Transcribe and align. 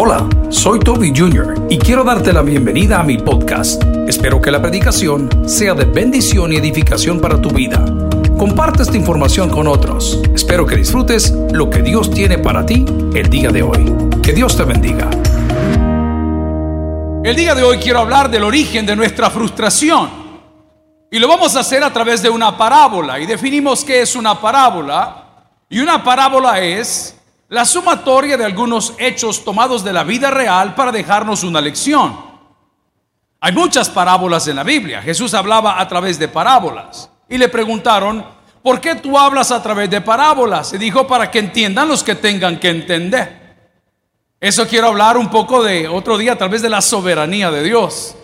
Hola, 0.00 0.28
soy 0.48 0.78
Toby 0.78 1.12
Jr. 1.12 1.66
y 1.68 1.76
quiero 1.76 2.04
darte 2.04 2.32
la 2.32 2.42
bienvenida 2.42 3.00
a 3.00 3.02
mi 3.02 3.18
podcast. 3.18 3.82
Espero 4.06 4.40
que 4.40 4.52
la 4.52 4.62
predicación 4.62 5.28
sea 5.48 5.74
de 5.74 5.86
bendición 5.86 6.52
y 6.52 6.56
edificación 6.56 7.20
para 7.20 7.42
tu 7.42 7.50
vida. 7.50 7.84
Comparte 8.38 8.84
esta 8.84 8.96
información 8.96 9.50
con 9.50 9.66
otros. 9.66 10.22
Espero 10.32 10.64
que 10.66 10.76
disfrutes 10.76 11.32
lo 11.50 11.68
que 11.68 11.82
Dios 11.82 12.12
tiene 12.12 12.38
para 12.38 12.64
ti 12.64 12.84
el 13.12 13.28
día 13.28 13.50
de 13.50 13.64
hoy. 13.64 13.92
Que 14.22 14.32
Dios 14.32 14.56
te 14.56 14.62
bendiga. 14.62 15.10
El 17.24 17.34
día 17.34 17.56
de 17.56 17.64
hoy 17.64 17.78
quiero 17.78 17.98
hablar 17.98 18.30
del 18.30 18.44
origen 18.44 18.86
de 18.86 18.94
nuestra 18.94 19.30
frustración. 19.30 20.10
Y 21.10 21.18
lo 21.18 21.26
vamos 21.26 21.56
a 21.56 21.60
hacer 21.60 21.82
a 21.82 21.92
través 21.92 22.22
de 22.22 22.30
una 22.30 22.56
parábola. 22.56 23.18
Y 23.18 23.26
definimos 23.26 23.84
qué 23.84 24.02
es 24.02 24.14
una 24.14 24.40
parábola. 24.40 25.24
Y 25.68 25.80
una 25.80 26.04
parábola 26.04 26.60
es 26.60 27.17
la 27.48 27.64
sumatoria 27.64 28.36
de 28.36 28.44
algunos 28.44 28.94
hechos 28.98 29.42
tomados 29.42 29.82
de 29.82 29.92
la 29.92 30.04
vida 30.04 30.30
real 30.30 30.74
para 30.74 30.92
dejarnos 30.92 31.42
una 31.44 31.60
lección. 31.60 32.28
Hay 33.40 33.52
muchas 33.52 33.88
parábolas 33.88 34.46
en 34.48 34.56
la 34.56 34.64
Biblia. 34.64 35.00
Jesús 35.00 35.32
hablaba 35.32 35.80
a 35.80 35.88
través 35.88 36.18
de 36.18 36.28
parábolas. 36.28 37.10
Y 37.28 37.38
le 37.38 37.48
preguntaron, 37.48 38.24
¿por 38.62 38.80
qué 38.80 38.96
tú 38.96 39.18
hablas 39.18 39.50
a 39.50 39.62
través 39.62 39.88
de 39.88 40.00
parábolas? 40.00 40.72
Y 40.74 40.78
dijo, 40.78 41.06
para 41.06 41.30
que 41.30 41.38
entiendan 41.38 41.88
los 41.88 42.02
que 42.02 42.16
tengan 42.16 42.58
que 42.58 42.68
entender. 42.68 43.38
Eso 44.40 44.66
quiero 44.68 44.88
hablar 44.88 45.16
un 45.16 45.30
poco 45.30 45.62
de 45.62 45.88
otro 45.88 46.18
día, 46.18 46.36
tal 46.36 46.50
vez 46.50 46.62
de 46.62 46.68
la 46.68 46.82
soberanía 46.82 47.50
de 47.50 47.62
Dios. 47.62 48.14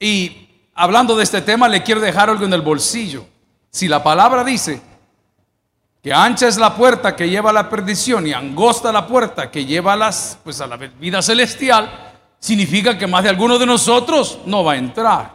Y 0.00 0.48
hablando 0.74 1.16
de 1.16 1.22
este 1.22 1.40
tema, 1.40 1.68
le 1.68 1.82
quiero 1.82 2.00
dejar 2.00 2.30
algo 2.30 2.44
en 2.44 2.52
el 2.52 2.62
bolsillo. 2.62 3.26
Si 3.70 3.88
la 3.88 4.02
palabra 4.02 4.42
dice 4.42 4.82
que 6.04 6.12
ancha 6.12 6.46
es 6.46 6.58
la 6.58 6.76
puerta 6.76 7.16
que 7.16 7.30
lleva 7.30 7.48
a 7.48 7.52
la 7.54 7.70
perdición 7.70 8.26
y 8.26 8.34
angosta 8.34 8.92
la 8.92 9.06
puerta 9.06 9.50
que 9.50 9.64
lleva 9.64 9.94
a, 9.94 9.96
las, 9.96 10.38
pues 10.44 10.60
a 10.60 10.66
la 10.66 10.76
vida 10.76 11.22
celestial, 11.22 12.12
significa 12.38 12.98
que 12.98 13.06
más 13.06 13.22
de 13.22 13.30
alguno 13.30 13.58
de 13.58 13.64
nosotros 13.64 14.40
no 14.44 14.62
va 14.62 14.72
a 14.72 14.76
entrar. 14.76 15.32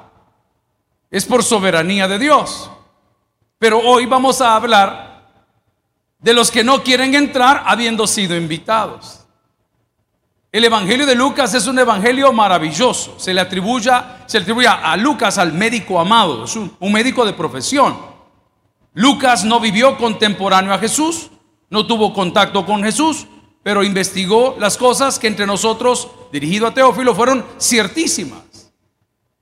Es 1.09 1.25
por 1.25 1.41
soberanía 1.41 2.07
de 2.07 2.19
Dios. 2.19 2.69
Pero 3.57 3.79
hoy 3.79 4.05
vamos 4.05 4.41
a 4.41 4.55
hablar 4.55 5.27
de 6.19 6.33
los 6.33 6.51
que 6.51 6.63
no 6.63 6.83
quieren 6.83 7.15
entrar 7.15 7.63
habiendo 7.65 8.05
sido 8.05 8.37
invitados. 8.37 9.21
El 10.51 10.65
Evangelio 10.65 11.07
de 11.07 11.15
Lucas 11.15 11.51
es 11.55 11.65
un 11.65 11.79
evangelio 11.79 12.31
maravilloso. 12.31 13.15
Se 13.17 13.33
le 13.33 13.41
atribuye, 13.41 13.89
se 14.27 14.37
le 14.37 14.43
atribuye 14.43 14.67
a 14.67 14.95
Lucas 14.97 15.39
al 15.39 15.51
médico 15.51 15.99
amado, 15.99 16.43
es 16.43 16.55
un 16.55 16.93
médico 16.93 17.25
de 17.25 17.33
profesión. 17.33 18.08
Lucas 18.93 19.43
no 19.43 19.59
vivió 19.59 19.97
contemporáneo 19.97 20.73
a 20.73 20.79
Jesús, 20.79 21.29
no 21.69 21.85
tuvo 21.85 22.13
contacto 22.13 22.65
con 22.65 22.83
Jesús, 22.83 23.27
pero 23.61 23.83
investigó 23.83 24.55
las 24.59 24.77
cosas 24.77 25.19
que 25.19 25.27
entre 25.27 25.45
nosotros, 25.45 26.09
dirigido 26.31 26.65
a 26.65 26.73
Teófilo, 26.73 27.13
fueron 27.13 27.45
ciertísimas. 27.59 28.39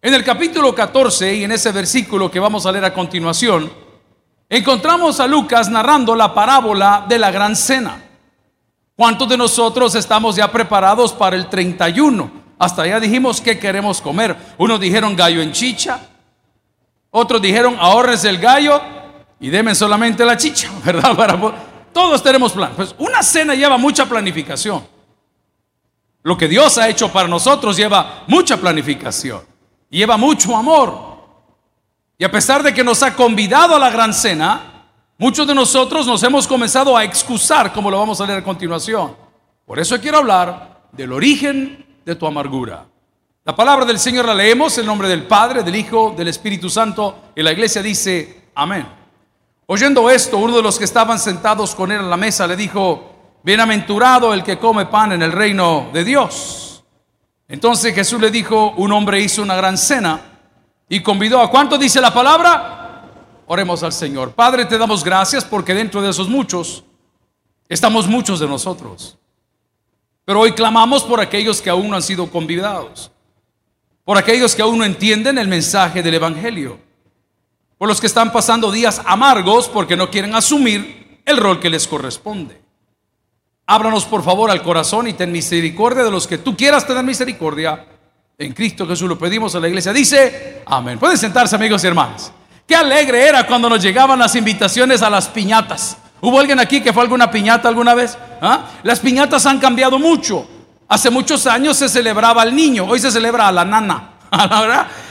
En 0.01 0.13
el 0.13 0.23
capítulo 0.23 0.75
14 0.75 1.35
y 1.35 1.43
en 1.43 1.51
ese 1.51 1.71
versículo 1.71 2.29
que 2.29 2.39
vamos 2.39 2.65
a 2.65 2.71
leer 2.71 2.85
a 2.85 2.93
continuación, 2.93 3.71
encontramos 4.49 5.19
a 5.19 5.27
Lucas 5.27 5.69
narrando 5.69 6.15
la 6.15 6.33
parábola 6.33 7.05
de 7.07 7.17
la 7.17 7.31
gran 7.31 7.55
cena. 7.55 8.03
¿Cuántos 8.95 9.29
de 9.29 9.37
nosotros 9.37 9.95
estamos 9.95 10.35
ya 10.35 10.51
preparados 10.51 11.13
para 11.13 11.35
el 11.35 11.47
31? 11.47 12.29
Hasta 12.59 12.85
ya 12.85 12.99
dijimos 12.99 13.39
que 13.39 13.59
queremos 13.59 14.01
comer. 14.01 14.35
Unos 14.57 14.79
dijeron 14.79 15.15
gallo 15.15 15.41
en 15.41 15.51
chicha, 15.51 15.99
otros 17.11 17.41
dijeron 17.41 17.77
ahorres 17.79 18.25
el 18.25 18.39
gallo 18.39 18.81
y 19.39 19.49
deme 19.49 19.75
solamente 19.75 20.25
la 20.25 20.37
chicha, 20.37 20.71
¿verdad? 20.85 21.15
Para, 21.15 21.37
todos 21.93 22.21
tenemos 22.21 22.53
plan. 22.53 22.73
Pues 22.75 22.95
una 22.97 23.23
cena 23.23 23.55
lleva 23.55 23.77
mucha 23.77 24.05
planificación. 24.07 24.85
Lo 26.23 26.37
que 26.37 26.47
Dios 26.47 26.77
ha 26.77 26.89
hecho 26.89 27.11
para 27.11 27.27
nosotros 27.27 27.77
lleva 27.77 28.23
mucha 28.27 28.57
planificación, 28.57 29.41
lleva 29.89 30.17
mucho 30.17 30.55
amor. 30.55 31.17
Y 32.17 32.25
a 32.25 32.31
pesar 32.31 32.63
de 32.63 32.73
que 32.73 32.83
nos 32.83 33.01
ha 33.03 33.15
convidado 33.15 33.75
a 33.75 33.79
la 33.79 33.89
gran 33.89 34.13
cena, 34.13 34.89
muchos 35.17 35.47
de 35.47 35.55
nosotros 35.55 36.05
nos 36.05 36.21
hemos 36.23 36.47
comenzado 36.47 36.97
a 36.97 37.03
excusar, 37.03 37.71
como 37.71 37.89
lo 37.89 37.99
vamos 37.99 38.19
a 38.19 38.25
leer 38.25 38.39
a 38.39 38.43
continuación. 38.43 39.15
Por 39.65 39.79
eso 39.79 39.99
quiero 40.01 40.17
hablar 40.17 40.89
del 40.91 41.13
origen 41.13 41.85
de 42.03 42.15
tu 42.15 42.25
amargura. 42.25 42.85
La 43.45 43.55
palabra 43.55 43.85
del 43.85 43.99
Señor 43.99 44.25
la 44.25 44.33
leemos 44.33 44.77
en 44.77 44.85
nombre 44.85 45.07
del 45.07 45.23
Padre, 45.23 45.63
del 45.63 45.75
Hijo, 45.75 46.13
del 46.17 46.27
Espíritu 46.27 46.69
Santo. 46.69 47.31
Y 47.35 47.41
la 47.41 47.53
iglesia 47.53 47.81
dice, 47.81 48.49
amén. 48.55 48.85
Oyendo 49.69 50.09
esto, 50.09 50.37
uno 50.37 50.55
de 50.55 50.63
los 50.63 50.79
que 50.79 50.85
estaban 50.85 51.19
sentados 51.19 51.75
con 51.75 51.91
él 51.91 51.99
a 51.99 52.03
la 52.03 52.15
mesa 52.15 52.47
le 52.47 52.55
dijo, 52.55 53.11
bienaventurado 53.43 54.33
el 54.33 54.41
que 54.41 54.57
come 54.57 54.85
pan 54.85 55.11
en 55.11 55.21
el 55.21 55.33
reino 55.33 55.89
de 55.91 56.05
Dios. 56.05 56.85
Entonces 57.49 57.93
Jesús 57.93 58.21
le 58.21 58.31
dijo, 58.31 58.71
un 58.77 58.93
hombre 58.93 59.19
hizo 59.19 59.41
una 59.41 59.57
gran 59.57 59.77
cena 59.77 60.21
y 60.87 61.01
convidó 61.01 61.41
a 61.41 61.51
cuánto 61.51 61.77
dice 61.77 61.99
la 61.99 62.13
palabra. 62.13 63.03
Oremos 63.45 63.83
al 63.83 63.91
Señor. 63.91 64.31
Padre, 64.31 64.63
te 64.63 64.77
damos 64.77 65.03
gracias 65.03 65.43
porque 65.43 65.73
dentro 65.73 66.01
de 66.01 66.11
esos 66.11 66.29
muchos 66.29 66.85
estamos 67.67 68.07
muchos 68.07 68.39
de 68.39 68.47
nosotros. 68.47 69.17
Pero 70.23 70.39
hoy 70.39 70.53
clamamos 70.53 71.03
por 71.03 71.19
aquellos 71.19 71.61
que 71.61 71.69
aún 71.69 71.89
no 71.89 71.97
han 71.97 72.03
sido 72.03 72.31
convidados, 72.31 73.11
por 74.05 74.17
aquellos 74.17 74.55
que 74.55 74.61
aún 74.61 74.77
no 74.77 74.85
entienden 74.85 75.37
el 75.37 75.49
mensaje 75.49 76.01
del 76.01 76.13
Evangelio 76.13 76.86
por 77.77 77.87
los 77.87 78.01
que 78.01 78.07
están 78.07 78.31
pasando 78.31 78.71
días 78.71 79.01
amargos 79.05 79.69
porque 79.69 79.95
no 79.95 80.09
quieren 80.09 80.35
asumir 80.35 81.21
el 81.25 81.37
rol 81.37 81.59
que 81.59 81.69
les 81.69 81.87
corresponde. 81.87 82.61
Ábranos 83.65 84.05
por 84.05 84.23
favor 84.23 84.49
al 84.49 84.63
corazón 84.63 85.07
y 85.07 85.13
ten 85.13 85.31
misericordia 85.31 86.03
de 86.03 86.11
los 86.11 86.25
que 86.25 86.37
tú 86.37 86.55
quieras 86.55 86.87
tener 86.87 87.03
misericordia. 87.03 87.85
En 88.37 88.53
Cristo 88.53 88.87
Jesús 88.87 89.09
lo 89.09 89.19
pedimos 89.19 89.53
a 89.55 89.59
la 89.59 89.67
iglesia. 89.67 89.91
Dice, 89.91 90.61
amén. 90.65 90.97
Pueden 90.97 91.17
sentarse 91.17 91.55
amigos 91.55 91.83
y 91.83 91.87
hermanos. 91.87 92.31
Qué 92.65 92.75
alegre 92.75 93.27
era 93.27 93.45
cuando 93.45 93.69
nos 93.69 93.81
llegaban 93.81 94.19
las 94.19 94.35
invitaciones 94.35 95.01
a 95.01 95.09
las 95.09 95.27
piñatas. 95.27 95.97
¿Hubo 96.21 96.39
alguien 96.39 96.59
aquí 96.59 96.81
que 96.81 96.93
fue 96.93 97.01
a 97.01 97.03
alguna 97.03 97.29
piñata 97.29 97.67
alguna 97.67 97.93
vez? 97.93 98.17
¿Ah? 98.41 98.65
Las 98.83 98.99
piñatas 98.99 99.45
han 99.45 99.59
cambiado 99.59 99.99
mucho. 99.99 100.47
Hace 100.87 101.09
muchos 101.09 101.45
años 101.45 101.77
se 101.77 101.89
celebraba 101.89 102.41
al 102.41 102.55
niño, 102.55 102.85
hoy 102.85 102.99
se 102.99 103.11
celebra 103.11 103.47
a 103.47 103.51
la 103.51 103.65
nana. 103.65 104.16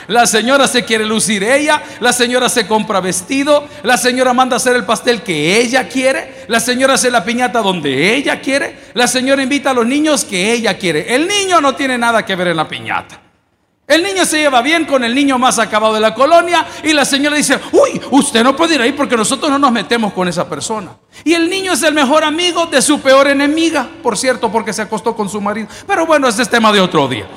La 0.07 0.25
señora 0.25 0.67
se 0.67 0.83
quiere 0.85 1.05
lucir 1.05 1.43
ella, 1.43 1.81
la 1.99 2.13
señora 2.13 2.47
se 2.49 2.65
compra 2.65 3.01
vestido, 3.01 3.67
la 3.83 3.97
señora 3.97 4.33
manda 4.33 4.55
hacer 4.55 4.75
el 4.75 4.85
pastel 4.85 5.21
que 5.21 5.59
ella 5.59 5.87
quiere, 5.89 6.45
la 6.47 6.59
señora 6.59 6.93
hace 6.93 7.11
la 7.11 7.25
piñata 7.25 7.61
donde 7.61 8.15
ella 8.15 8.39
quiere, 8.39 8.77
la 8.93 9.07
señora 9.07 9.43
invita 9.43 9.71
a 9.71 9.73
los 9.73 9.85
niños 9.85 10.23
que 10.23 10.53
ella 10.53 10.77
quiere. 10.77 11.13
El 11.13 11.27
niño 11.27 11.59
no 11.59 11.75
tiene 11.75 11.97
nada 11.97 12.25
que 12.25 12.35
ver 12.35 12.49
en 12.49 12.57
la 12.57 12.67
piñata. 12.67 13.26
El 13.87 14.03
niño 14.03 14.25
se 14.25 14.39
lleva 14.39 14.61
bien 14.61 14.83
con 14.83 15.05
el 15.05 15.15
niño 15.15 15.39
más 15.39 15.59
acabado 15.59 15.93
de 15.93 16.01
la 16.01 16.13
colonia 16.13 16.65
y 16.83 16.91
la 16.91 17.05
señora 17.05 17.37
dice, 17.37 17.57
uy, 17.71 18.01
usted 18.11 18.43
no 18.43 18.53
puede 18.53 18.75
ir 18.75 18.81
ahí 18.81 18.91
porque 18.91 19.15
nosotros 19.15 19.49
no 19.49 19.57
nos 19.57 19.71
metemos 19.71 20.11
con 20.11 20.27
esa 20.27 20.49
persona. 20.49 20.97
Y 21.23 21.33
el 21.33 21.49
niño 21.49 21.71
es 21.71 21.81
el 21.83 21.93
mejor 21.93 22.25
amigo 22.25 22.65
de 22.65 22.81
su 22.81 22.99
peor 22.99 23.29
enemiga, 23.29 23.87
por 24.03 24.17
cierto, 24.17 24.51
porque 24.51 24.73
se 24.73 24.81
acostó 24.81 25.15
con 25.15 25.29
su 25.29 25.39
marido. 25.39 25.69
Pero 25.87 26.05
bueno, 26.05 26.27
ese 26.27 26.41
es 26.41 26.49
tema 26.49 26.73
de 26.73 26.81
otro 26.81 27.07
día. 27.07 27.27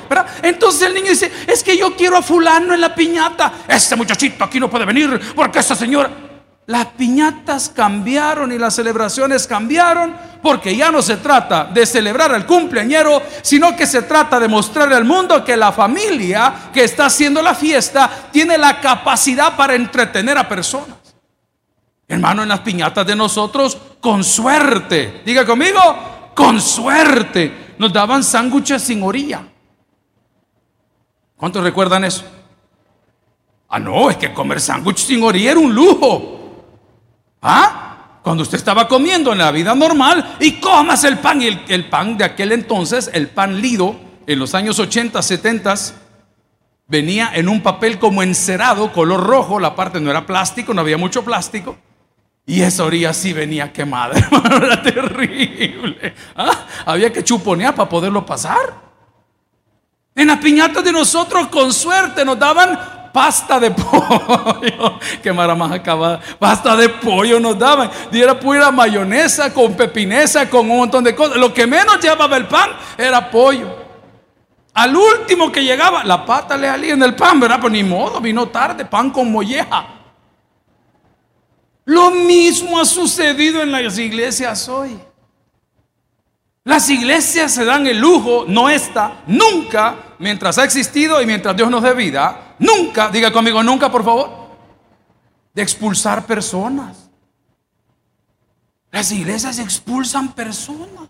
Entonces 0.41 0.81
el 0.81 0.93
niño 0.93 1.11
dice, 1.11 1.31
es 1.47 1.63
que 1.63 1.77
yo 1.77 1.95
quiero 1.95 2.17
a 2.17 2.21
fulano 2.21 2.73
en 2.73 2.81
la 2.81 2.93
piñata. 2.93 3.53
Este 3.65 3.95
muchachito 3.95 4.43
aquí 4.43 4.59
no 4.59 4.69
puede 4.69 4.83
venir 4.83 5.21
porque 5.33 5.59
esa 5.59 5.73
señora... 5.73 6.30
Las 6.67 6.85
piñatas 6.87 7.69
cambiaron 7.69 8.51
y 8.51 8.57
las 8.57 8.75
celebraciones 8.75 9.47
cambiaron 9.47 10.15
porque 10.41 10.75
ya 10.75 10.91
no 10.91 11.01
se 11.01 11.17
trata 11.17 11.65
de 11.65 11.85
celebrar 11.85 12.33
al 12.33 12.45
cumpleañero, 12.45 13.21
sino 13.41 13.75
que 13.75 13.85
se 13.85 14.03
trata 14.03 14.39
de 14.39 14.47
mostrarle 14.47 14.95
al 14.95 15.05
mundo 15.05 15.43
que 15.43 15.57
la 15.57 15.71
familia 15.71 16.69
que 16.73 16.83
está 16.83 17.07
haciendo 17.07 17.41
la 17.41 17.55
fiesta 17.55 18.09
tiene 18.31 18.57
la 18.57 18.79
capacidad 18.79 19.55
para 19.55 19.75
entretener 19.75 20.37
a 20.37 20.47
personas. 20.47 20.97
Hermano, 22.07 22.43
en 22.43 22.49
las 22.49 22.59
piñatas 22.59 23.05
de 23.05 23.15
nosotros, 23.15 23.77
con 23.99 24.23
suerte, 24.23 25.21
diga 25.25 25.45
conmigo, 25.45 25.79
con 26.35 26.59
suerte, 26.59 27.73
nos 27.77 27.91
daban 27.91 28.23
sándwiches 28.23 28.81
sin 28.81 29.01
orilla. 29.03 29.43
¿Cuántos 31.37 31.63
recuerdan 31.63 32.03
eso? 32.03 32.23
Ah, 33.69 33.79
no, 33.79 34.09
es 34.09 34.17
que 34.17 34.33
comer 34.33 34.59
sándwich 34.59 34.97
sin 34.97 35.23
orilla 35.23 35.51
era 35.51 35.59
un 35.59 35.73
lujo. 35.73 36.40
¿Ah? 37.41 38.19
Cuando 38.21 38.43
usted 38.43 38.57
estaba 38.57 38.87
comiendo 38.87 39.31
en 39.31 39.39
la 39.39 39.51
vida 39.51 39.73
normal 39.73 40.37
y 40.39 40.53
comas 40.59 41.03
el 41.03 41.17
pan. 41.17 41.41
Y 41.41 41.47
el, 41.67 41.89
pan 41.89 42.17
de 42.17 42.23
aquel 42.23 42.51
entonces, 42.51 43.09
el 43.13 43.27
pan 43.27 43.59
lido, 43.59 43.95
en 44.27 44.37
los 44.37 44.53
años 44.53 44.77
80, 44.77 45.19
70, 45.21 45.75
venía 46.87 47.31
en 47.33 47.49
un 47.49 47.61
papel 47.61 47.97
como 47.97 48.21
encerado, 48.21 48.93
color 48.93 49.23
rojo. 49.23 49.59
La 49.59 49.75
parte 49.75 49.99
no 49.99 50.11
era 50.11 50.25
plástico, 50.25 50.73
no 50.73 50.81
había 50.81 50.97
mucho 50.97 51.25
plástico. 51.25 51.77
Y 52.45 52.61
esa 52.61 52.83
orilla 52.83 53.13
sí 53.13 53.33
venía 53.33 53.71
quemada, 53.71 54.15
Era 54.55 54.81
terrible. 54.81 56.13
¿Ah? 56.35 56.65
Había 56.85 57.11
que 57.11 57.23
chuponear 57.23 57.73
para 57.73 57.89
poderlo 57.89 58.23
pasar. 58.25 58.91
En 60.13 60.27
la 60.27 60.39
piñata 60.39 60.81
de 60.81 60.91
nosotros, 60.91 61.47
con 61.47 61.73
suerte, 61.73 62.23
nos 62.23 62.37
daban 62.37 63.00
pasta 63.11 63.59
de 63.59 63.71
pollo. 63.71 64.99
Qué 65.23 65.31
más 65.33 65.71
acabada. 65.71 66.19
Pasta 66.39 66.75
de 66.75 66.89
pollo 66.89 67.39
nos 67.39 67.57
daban. 67.57 67.89
Y 68.11 68.19
era 68.19 68.39
pura 68.39 68.71
mayonesa 68.71 69.53
con 69.53 69.73
pepinesa, 69.75 70.49
con 70.49 70.69
un 70.69 70.77
montón 70.77 71.03
de 71.03 71.15
cosas. 71.15 71.37
Lo 71.37 71.53
que 71.53 71.67
menos 71.67 71.99
llevaba 72.01 72.37
el 72.37 72.47
pan 72.47 72.71
era 72.97 73.29
pollo. 73.29 73.81
Al 74.73 74.95
último 74.95 75.51
que 75.51 75.63
llegaba, 75.63 76.03
la 76.03 76.25
pata 76.25 76.55
le 76.55 76.67
salía 76.67 76.93
en 76.93 77.03
el 77.03 77.15
pan, 77.15 77.39
¿verdad? 77.39 77.59
Pues 77.59 77.73
ni 77.73 77.83
modo, 77.83 78.21
vino 78.21 78.47
tarde, 78.47 78.85
pan 78.85 79.09
con 79.09 79.31
molleja. 79.31 79.85
Lo 81.85 82.11
mismo 82.11 82.79
ha 82.79 82.85
sucedido 82.85 83.61
en 83.61 83.71
las 83.71 83.97
iglesias 83.97 84.69
hoy. 84.69 84.97
Las 86.63 86.89
iglesias 86.89 87.53
se 87.53 87.65
dan 87.65 87.87
el 87.87 87.97
lujo, 87.97 88.45
no 88.47 88.69
esta, 88.69 89.23
nunca, 89.25 89.95
mientras 90.19 90.59
ha 90.59 90.63
existido 90.63 91.19
y 91.21 91.25
mientras 91.25 91.55
Dios 91.55 91.71
nos 91.71 91.81
dé 91.81 91.93
vida, 91.95 92.50
nunca, 92.61 93.09
diga 93.09 93.31
conmigo 93.31 93.61
nunca 93.61 93.91
por 93.91 94.05
favor, 94.05 94.29
de 95.53 95.61
expulsar 95.61 96.25
personas. 96.25 97.09
Las 98.91 99.11
iglesias 99.11 99.59
expulsan 99.59 100.33
personas. 100.33 101.09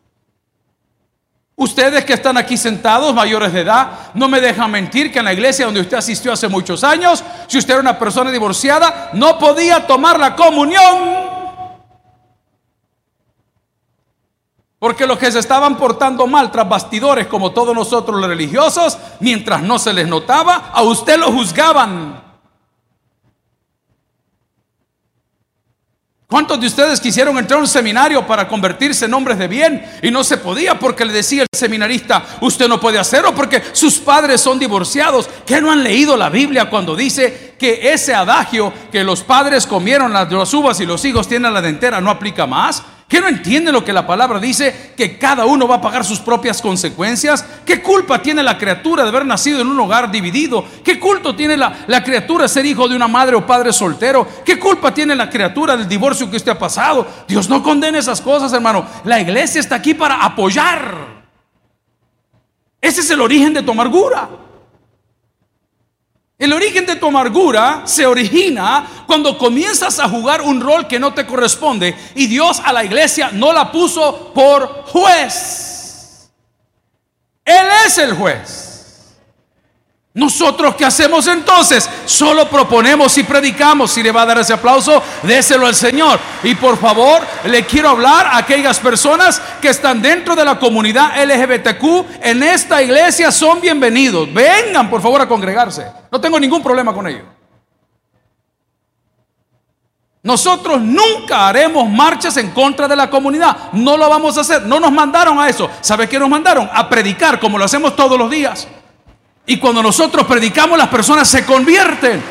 Ustedes 1.56 2.06
que 2.06 2.14
están 2.14 2.38
aquí 2.38 2.58
sentados, 2.58 3.14
mayores 3.14 3.54
de 3.54 3.62
edad, 3.62 4.12
no 4.16 4.28
me 4.28 4.42
dejan 4.42 4.72
mentir 4.72 5.12
que 5.12 5.20
en 5.20 5.26
la 5.26 5.34
iglesia 5.34 5.66
donde 5.66 5.82
usted 5.82 5.98
asistió 5.98 6.34
hace 6.34 6.48
muchos 6.48 6.84
años, 6.84 7.24
si 7.48 7.60
usted 7.60 7.74
era 7.74 7.82
una 7.82 8.00
persona 8.00 8.32
divorciada, 8.32 9.12
no 9.14 9.38
podía 9.38 9.86
tomar 9.86 10.20
la 10.20 10.36
comunión 10.36 11.31
Porque 14.82 15.06
los 15.06 15.20
que 15.20 15.32
se 15.32 15.38
estaban 15.38 15.78
portando 15.78 16.26
mal 16.26 16.52
tras 16.52 16.68
bastidores, 16.68 17.28
como 17.28 17.52
todos 17.52 17.76
nosotros 17.76 18.20
los 18.20 18.28
religiosos, 18.28 18.98
mientras 19.20 19.62
no 19.62 19.78
se 19.78 19.94
les 19.94 20.08
notaba, 20.08 20.72
a 20.74 20.82
usted 20.82 21.20
lo 21.20 21.32
juzgaban. 21.32 22.20
¿Cuántos 26.26 26.60
de 26.60 26.66
ustedes 26.66 27.00
quisieron 27.00 27.38
entrar 27.38 27.60
a 27.60 27.62
un 27.62 27.68
seminario 27.68 28.26
para 28.26 28.48
convertirse 28.48 29.06
en 29.06 29.14
hombres 29.14 29.38
de 29.38 29.48
bien 29.48 29.86
y 30.02 30.10
no 30.10 30.24
se 30.24 30.38
podía 30.38 30.80
porque 30.80 31.06
le 31.06 31.14
decía 31.14 31.44
el 31.44 31.48
seminarista, 31.56 32.26
usted 32.42 32.68
no 32.68 32.80
puede 32.80 32.98
hacerlo 32.98 33.36
porque 33.36 33.62
sus 33.74 34.00
padres 34.00 34.42
son 34.42 34.58
divorciados? 34.58 35.30
¿Que 35.46 35.62
no 35.62 35.72
han 35.72 35.84
leído 35.84 36.18
la 36.18 36.32
Biblia 36.32 36.72
cuando 36.72 36.96
dice 36.96 37.54
que 37.60 37.94
ese 37.94 38.16
adagio 38.16 38.74
que 38.92 39.04
los 39.04 39.22
padres 39.22 39.68
comieron 39.68 40.12
las, 40.12 40.54
uvas 40.56 40.80
y 40.80 40.88
los 40.88 41.06
hijos 41.06 41.28
tienen 41.28 41.54
la 41.54 41.62
dentera 41.62 42.02
no 42.02 42.10
aplica 42.10 42.48
más? 42.48 42.82
¿Qué 43.12 43.20
no 43.20 43.28
entiende 43.28 43.74
lo 43.74 43.84
que 43.84 43.92
la 43.92 44.08
palabra 44.08 44.40
dice? 44.40 44.94
Que 44.96 45.18
cada 45.18 45.44
uno 45.44 45.68
va 45.68 45.76
a 45.76 45.82
pagar 45.82 46.06
sus 46.06 46.20
propias 46.20 46.62
consecuencias. 46.62 47.46
¿Qué 47.66 47.82
culpa 47.82 48.22
tiene 48.22 48.42
la 48.42 48.58
criatura 48.58 49.04
de 49.04 49.10
haber 49.10 49.26
nacido 49.26 49.60
en 49.60 49.68
un 49.68 49.78
hogar 49.82 50.10
dividido? 50.10 50.64
¿Qué 50.82 50.98
culto 50.98 51.36
tiene 51.36 51.58
la, 51.58 51.84
la 51.88 52.06
criatura 52.06 52.48
ser 52.48 52.66
hijo 52.66 52.88
de 52.88 52.96
una 52.96 53.10
madre 53.10 53.36
o 53.36 53.46
padre 53.46 53.74
soltero? 53.74 54.26
¿Qué 54.46 54.58
culpa 54.58 54.94
tiene 54.94 55.14
la 55.14 55.30
criatura 55.30 55.76
del 55.76 55.90
divorcio 55.90 56.32
que 56.32 56.38
usted 56.38 56.54
ha 56.54 56.58
pasado? 56.58 57.06
Dios 57.28 57.50
no 57.50 57.62
condena 57.62 58.00
esas 58.00 58.22
cosas, 58.22 58.54
hermano. 58.54 58.88
La 59.04 59.20
iglesia 59.20 59.60
está 59.60 59.76
aquí 59.76 59.94
para 59.94 60.24
apoyar. 60.24 60.96
Ese 62.80 63.02
es 63.02 63.12
el 63.12 63.20
origen 63.20 63.54
de 63.54 63.62
tu 63.62 63.72
amargura. 63.72 64.30
El 66.42 66.54
origen 66.54 66.88
de 66.88 66.96
tu 66.96 67.06
amargura 67.06 67.84
se 67.86 68.08
origina 68.08 69.04
cuando 69.06 69.38
comienzas 69.38 70.00
a 70.00 70.10
jugar 70.10 70.42
un 70.42 70.60
rol 70.60 70.88
que 70.88 70.98
no 70.98 71.14
te 71.14 71.24
corresponde 71.24 71.96
y 72.16 72.26
Dios 72.26 72.60
a 72.66 72.74
la 72.74 72.84
iglesia 72.84 73.30
no 73.32 73.54
la 73.54 73.72
puso 73.72 74.34
por 74.34 74.86
juez. 74.88 76.32
Él 77.46 77.68
es 77.86 77.96
el 78.00 78.14
juez. 78.14 78.71
Nosotros 80.14 80.76
qué 80.76 80.84
hacemos 80.84 81.26
entonces? 81.28 81.90
Solo 82.06 82.50
proponemos 82.50 83.18
y 83.18 83.24
predicamos. 83.24 83.92
Si 83.92 84.04
le 84.04 84.12
va 84.12 84.24
a 84.24 84.26
dar 84.26 84.40
ese 84.40 84.52
aplauso, 84.52 85.02
déselo 85.24 85.66
al 85.66 85.76
Señor. 85.76 86.20
Y 86.44 86.54
por 86.56 86.78
favor, 86.78 87.22
le 87.46 87.66
quiero 87.66 87.90
hablar 87.90 88.26
a 88.26 88.38
aquellas 88.38 88.78
personas 88.80 89.42
que 89.62 89.70
están 89.70 90.02
dentro 90.02 90.36
de 90.36 90.44
la 90.44 90.60
comunidad 90.60 91.14
LGBTQ 91.24 92.24
en 92.24 92.44
esta 92.44 92.84
iglesia 92.84 93.32
son 93.32 93.62
bienvenidos. 93.62 94.34
Vengan 94.34 94.90
por 94.90 95.02
favor 95.02 95.22
a 95.22 95.28
congregarse. 95.30 95.86
No 96.12 96.20
tengo 96.20 96.38
ningún 96.38 96.62
problema 96.62 96.94
con 96.94 97.08
ello. 97.08 97.24
Nosotros 100.24 100.82
nunca 100.82 101.48
haremos 101.48 101.90
marchas 101.90 102.36
en 102.36 102.52
contra 102.52 102.86
de 102.88 102.98
la 102.98 103.10
comunidad. 103.10 103.72
No 103.72 103.96
lo 103.96 104.10
vamos 104.10 104.38
a 104.38 104.42
hacer. 104.42 104.64
No 104.64 104.78
nos 104.78 104.92
mandaron 104.92 105.40
a 105.40 105.48
eso. 105.48 105.70
¿Sabe 105.80 106.10
qué 106.10 106.20
nos 106.20 106.30
mandaron? 106.30 106.70
A 106.74 106.90
predicar 106.90 107.40
como 107.40 107.58
lo 107.58 107.64
hacemos 107.64 107.96
todos 107.96 108.20
los 108.20 108.30
días. 108.30 108.68
Y 109.46 109.58
cuando 109.58 109.82
nosotros 109.82 110.26
predicamos, 110.26 110.78
las 110.78 110.88
personas 110.88 111.28
se 111.28 111.46
convierten. 111.46 112.22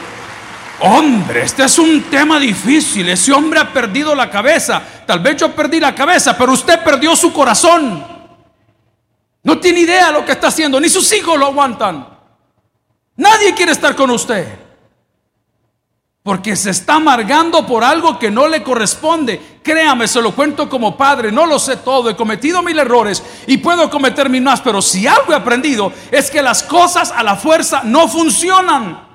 Hombre, 0.80 1.42
este 1.42 1.64
es 1.64 1.78
un 1.78 2.02
tema 2.04 2.38
difícil. 2.38 3.08
Ese 3.08 3.32
hombre 3.32 3.60
ha 3.60 3.72
perdido 3.72 4.14
la 4.14 4.30
cabeza. 4.30 4.82
Tal 5.06 5.20
vez 5.20 5.36
yo 5.36 5.54
perdí 5.54 5.78
la 5.78 5.94
cabeza, 5.94 6.36
pero 6.38 6.52
usted 6.52 6.82
perdió 6.82 7.14
su 7.14 7.32
corazón. 7.32 8.04
No 9.42 9.58
tiene 9.58 9.80
idea 9.80 10.06
de 10.06 10.12
lo 10.12 10.24
que 10.24 10.32
está 10.32 10.48
haciendo, 10.48 10.80
ni 10.80 10.88
sus 10.88 11.12
hijos 11.12 11.38
lo 11.38 11.46
aguantan. 11.46 12.08
Nadie 13.16 13.54
quiere 13.54 13.72
estar 13.72 13.94
con 13.94 14.10
usted. 14.10 14.69
Porque 16.22 16.54
se 16.54 16.70
está 16.70 16.96
amargando 16.96 17.66
por 17.66 17.82
algo 17.82 18.18
que 18.18 18.30
no 18.30 18.46
le 18.46 18.62
corresponde. 18.62 19.58
Créame, 19.62 20.06
se 20.06 20.20
lo 20.20 20.34
cuento 20.34 20.68
como 20.68 20.96
padre, 20.96 21.32
no 21.32 21.46
lo 21.46 21.58
sé 21.58 21.78
todo, 21.78 22.10
he 22.10 22.16
cometido 22.16 22.62
mil 22.62 22.78
errores 22.78 23.22
y 23.46 23.56
puedo 23.56 23.88
cometer 23.88 24.28
mil 24.28 24.42
más, 24.42 24.60
pero 24.60 24.82
si 24.82 25.06
algo 25.06 25.32
he 25.32 25.36
aprendido 25.36 25.92
es 26.10 26.30
que 26.30 26.42
las 26.42 26.62
cosas 26.62 27.10
a 27.10 27.22
la 27.22 27.36
fuerza 27.36 27.82
no 27.84 28.06
funcionan. 28.06 29.09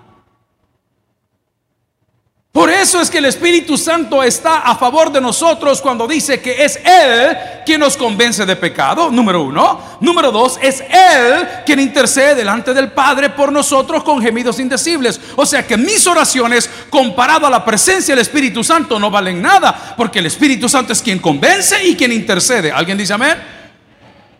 Por 2.55 2.69
eso 2.69 3.01
es 3.01 3.09
que 3.09 3.17
el 3.17 3.25
Espíritu 3.25 3.77
Santo 3.77 4.23
está 4.23 4.59
a 4.59 4.77
favor 4.77 5.11
de 5.11 5.19
nosotros 5.19 5.81
cuando 5.81 6.07
dice 6.07 6.39
que 6.39 6.63
es 6.63 6.79
Él 6.85 7.37
quien 7.65 7.81
nos 7.81 7.97
convence 7.97 8.45
de 8.45 8.55
pecado, 8.55 9.11
número 9.11 9.41
uno. 9.41 9.97
Número 9.99 10.31
dos, 10.31 10.57
es 10.61 10.79
Él 10.79 11.49
quien 11.65 11.81
intercede 11.81 12.33
delante 12.33 12.73
del 12.73 12.93
Padre 12.93 13.31
por 13.31 13.51
nosotros 13.51 14.05
con 14.05 14.21
gemidos 14.21 14.57
indecibles. 14.61 15.19
O 15.35 15.45
sea 15.45 15.67
que 15.67 15.75
mis 15.75 16.07
oraciones, 16.07 16.69
comparado 16.89 17.45
a 17.45 17.49
la 17.49 17.65
presencia 17.65 18.15
del 18.15 18.21
Espíritu 18.21 18.63
Santo, 18.63 18.97
no 19.01 19.11
valen 19.11 19.41
nada, 19.41 19.93
porque 19.97 20.19
el 20.19 20.27
Espíritu 20.27 20.69
Santo 20.69 20.93
es 20.93 21.01
quien 21.01 21.19
convence 21.19 21.85
y 21.85 21.93
quien 21.97 22.13
intercede. 22.13 22.71
¿Alguien 22.71 22.97
dice 22.97 23.11
amén? 23.11 23.37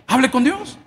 Hable 0.08 0.32
con 0.32 0.42
Dios. 0.42 0.78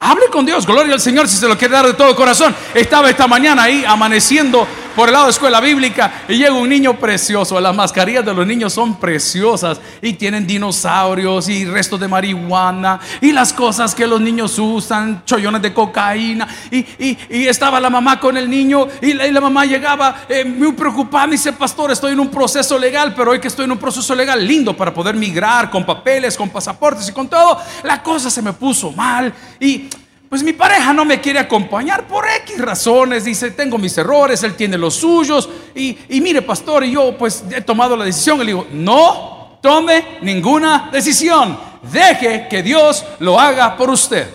Hable 0.00 0.28
con 0.32 0.46
Dios, 0.46 0.66
gloria 0.66 0.94
al 0.94 1.00
Señor 1.00 1.28
si 1.28 1.36
se 1.36 1.48
lo 1.48 1.58
quiere 1.58 1.74
dar 1.74 1.86
de 1.86 1.92
todo 1.92 2.16
corazón. 2.16 2.56
Estaba 2.72 3.10
esta 3.10 3.26
mañana 3.26 3.64
ahí 3.64 3.84
amaneciendo 3.86 4.66
por 4.94 5.08
el 5.08 5.12
lado 5.12 5.26
de 5.26 5.32
escuela 5.32 5.60
bíblica 5.60 6.24
y 6.28 6.36
llega 6.36 6.52
un 6.52 6.68
niño 6.68 6.98
precioso. 6.98 7.60
Las 7.60 7.74
mascarillas 7.74 8.24
de 8.24 8.32
los 8.32 8.46
niños 8.46 8.72
son 8.72 8.98
preciosas 8.98 9.80
y 10.00 10.12
tienen 10.14 10.46
dinosaurios 10.46 11.48
y 11.48 11.64
restos 11.64 11.98
de 12.00 12.08
marihuana 12.08 13.00
y 13.20 13.32
las 13.32 13.52
cosas 13.52 13.94
que 13.94 14.06
los 14.06 14.20
niños 14.20 14.58
usan, 14.58 15.24
chollones 15.24 15.62
de 15.62 15.72
cocaína. 15.72 16.48
Y, 16.70 17.16
estaba 17.54 17.78
la 17.80 17.90
mamá 17.90 18.18
con 18.18 18.36
el 18.36 18.48
niño 18.48 18.88
y 19.00 19.12
la, 19.12 19.40
mamá 19.40 19.64
llegaba 19.64 20.24
eh, 20.28 20.44
muy 20.44 20.72
preocupada. 20.72 21.26
Me 21.26 21.32
dice, 21.32 21.52
pastor, 21.52 21.90
estoy 21.90 22.12
en 22.12 22.20
un 22.20 22.28
proceso 22.28 22.78
legal, 22.78 23.14
pero 23.14 23.32
hoy 23.32 23.40
que 23.40 23.48
estoy 23.48 23.64
en 23.64 23.72
un 23.72 23.78
proceso 23.78 24.14
legal 24.14 24.44
lindo 24.46 24.76
para 24.76 24.92
poder 24.92 25.14
migrar 25.14 25.70
con 25.70 25.84
papeles, 25.84 26.36
con 26.36 26.50
pasaportes 26.50 27.08
y 27.08 27.12
con 27.12 27.28
todo, 27.28 27.58
la 27.82 28.02
cosa 28.02 28.30
se 28.30 28.42
me 28.42 28.52
puso 28.52 28.92
mal 28.92 29.32
y 29.60 29.88
pues 30.28 30.42
mi 30.42 30.52
pareja 30.52 30.92
no 30.92 31.04
me 31.04 31.20
quiere 31.20 31.38
acompañar 31.38 32.06
por 32.06 32.24
X 32.28 32.58
razones. 32.58 33.24
Dice, 33.24 33.52
tengo 33.52 33.78
mis 33.78 33.96
errores, 33.98 34.42
él 34.42 34.54
tiene 34.54 34.76
los 34.76 34.94
suyos. 34.94 35.48
Y, 35.74 35.96
mire, 36.20 36.42
pastor, 36.42 36.84
y 36.84 36.92
yo 36.92 37.16
pues 37.16 37.44
he 37.50 37.60
tomado 37.60 37.96
la 37.96 38.04
decisión. 38.04 38.38
Y 38.38 38.40
le 38.40 38.46
digo, 38.46 38.66
no 38.72 39.58
tome 39.62 40.18
ninguna 40.22 40.88
decisión. 40.90 41.58
Deje 41.82 42.48
que 42.48 42.62
Dios 42.62 43.04
lo 43.20 43.38
haga 43.38 43.76
por 43.76 43.90
usted. 43.90 44.28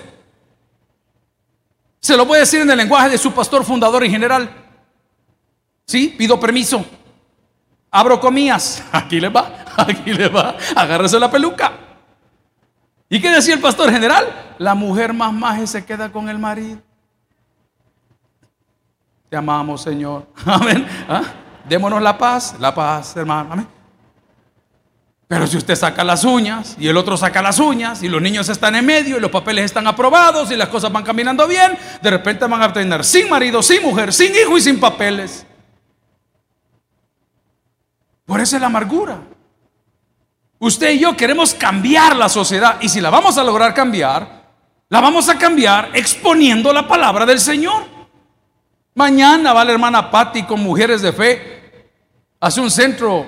Se 2.00 2.16
lo 2.16 2.26
voy 2.26 2.38
a 2.38 2.42
decir 2.42 2.62
en 2.62 2.70
el 2.70 2.78
lenguaje 2.78 3.10
de 3.10 3.18
su 3.18 3.32
pastor 3.34 3.66
fundador 3.66 4.06
y 4.06 4.10
general. 4.10 4.50
Sí, 5.86 6.16
pido 6.18 6.40
permiso. 6.40 6.86
Abro 7.92 8.20
comillas. 8.20 8.84
Aquí 8.92 9.20
le 9.20 9.30
va, 9.30 9.66
aquí 9.76 10.14
le 10.14 10.30
va. 10.30 10.56
Agárrese 10.76 11.20
la 11.20 11.30
peluca. 11.32 11.74
¿Y 13.10 13.20
qué 13.20 13.32
decía 13.32 13.56
el 13.56 13.60
pastor 13.60 13.92
general? 13.92 14.49
La 14.60 14.76
mujer 14.76 15.14
más 15.14 15.32
maje 15.32 15.66
se 15.66 15.86
queda 15.86 16.12
con 16.12 16.28
el 16.28 16.38
marido. 16.38 16.80
Te 19.30 19.38
amamos, 19.38 19.82
Señor. 19.82 20.28
Amén. 20.46 20.86
¿Ah? 21.08 21.24
Démonos 21.68 22.02
la 22.02 22.18
paz, 22.18 22.56
la 22.60 22.76
paz, 22.76 23.16
hermano. 23.16 23.54
Amén. 23.54 23.68
Pero 25.30 25.48
si 25.48 25.56
usted 25.56 25.76
saca 25.76 26.04
las 26.04 26.26
uñas 26.26 26.76
y 26.78 26.90
el 26.90 26.98
otro 26.98 27.16
saca 27.16 27.42
las 27.42 27.60
uñas 27.60 28.04
y 28.04 28.10
los 28.10 28.22
niños 28.22 28.50
están 28.50 28.76
en 28.76 28.86
medio 28.86 29.16
y 29.16 29.22
los 29.22 29.32
papeles 29.32 29.64
están 29.64 29.88
aprobados 29.88 30.52
y 30.52 30.58
las 30.58 30.68
cosas 30.68 30.92
van 30.92 31.04
caminando 31.04 31.48
bien, 31.48 31.78
de 32.02 32.10
repente 32.10 32.46
van 32.46 32.62
a 32.62 32.74
tener 32.74 33.06
sin 33.06 33.30
marido, 33.30 33.64
sin 33.64 33.82
mujer, 33.82 34.12
sin 34.12 34.34
hijo 34.36 34.58
y 34.58 34.62
sin 34.62 34.78
papeles. 34.78 35.46
Por 38.26 38.42
eso 38.42 38.58
es 38.58 38.62
la 38.62 38.68
amargura. 38.68 39.20
Usted 40.58 40.92
y 40.92 41.00
yo 41.00 41.16
queremos 41.16 41.54
cambiar 41.54 42.18
la 42.18 42.28
sociedad 42.28 42.76
y 42.82 42.90
si 42.90 43.00
la 43.00 43.10
vamos 43.10 43.38
a 43.38 43.44
lograr 43.44 43.74
cambiar, 43.74 44.39
la 44.90 45.02
vamos 45.02 45.30
a 45.30 45.38
cambiar 45.38 45.92
exponiendo 45.94 46.74
la 46.74 46.88
palabra 46.88 47.26
del 47.26 47.40
Señor. 47.40 47.84
Mañana 48.96 49.54
va 49.54 49.64
la 49.64 49.72
hermana 49.72 50.10
Patti 50.10 50.44
con 50.44 50.62
mujeres 50.62 51.02
de 51.02 51.14
fe. 51.14 51.96
Hace 52.40 52.60
un 52.60 52.72
centro 52.72 53.26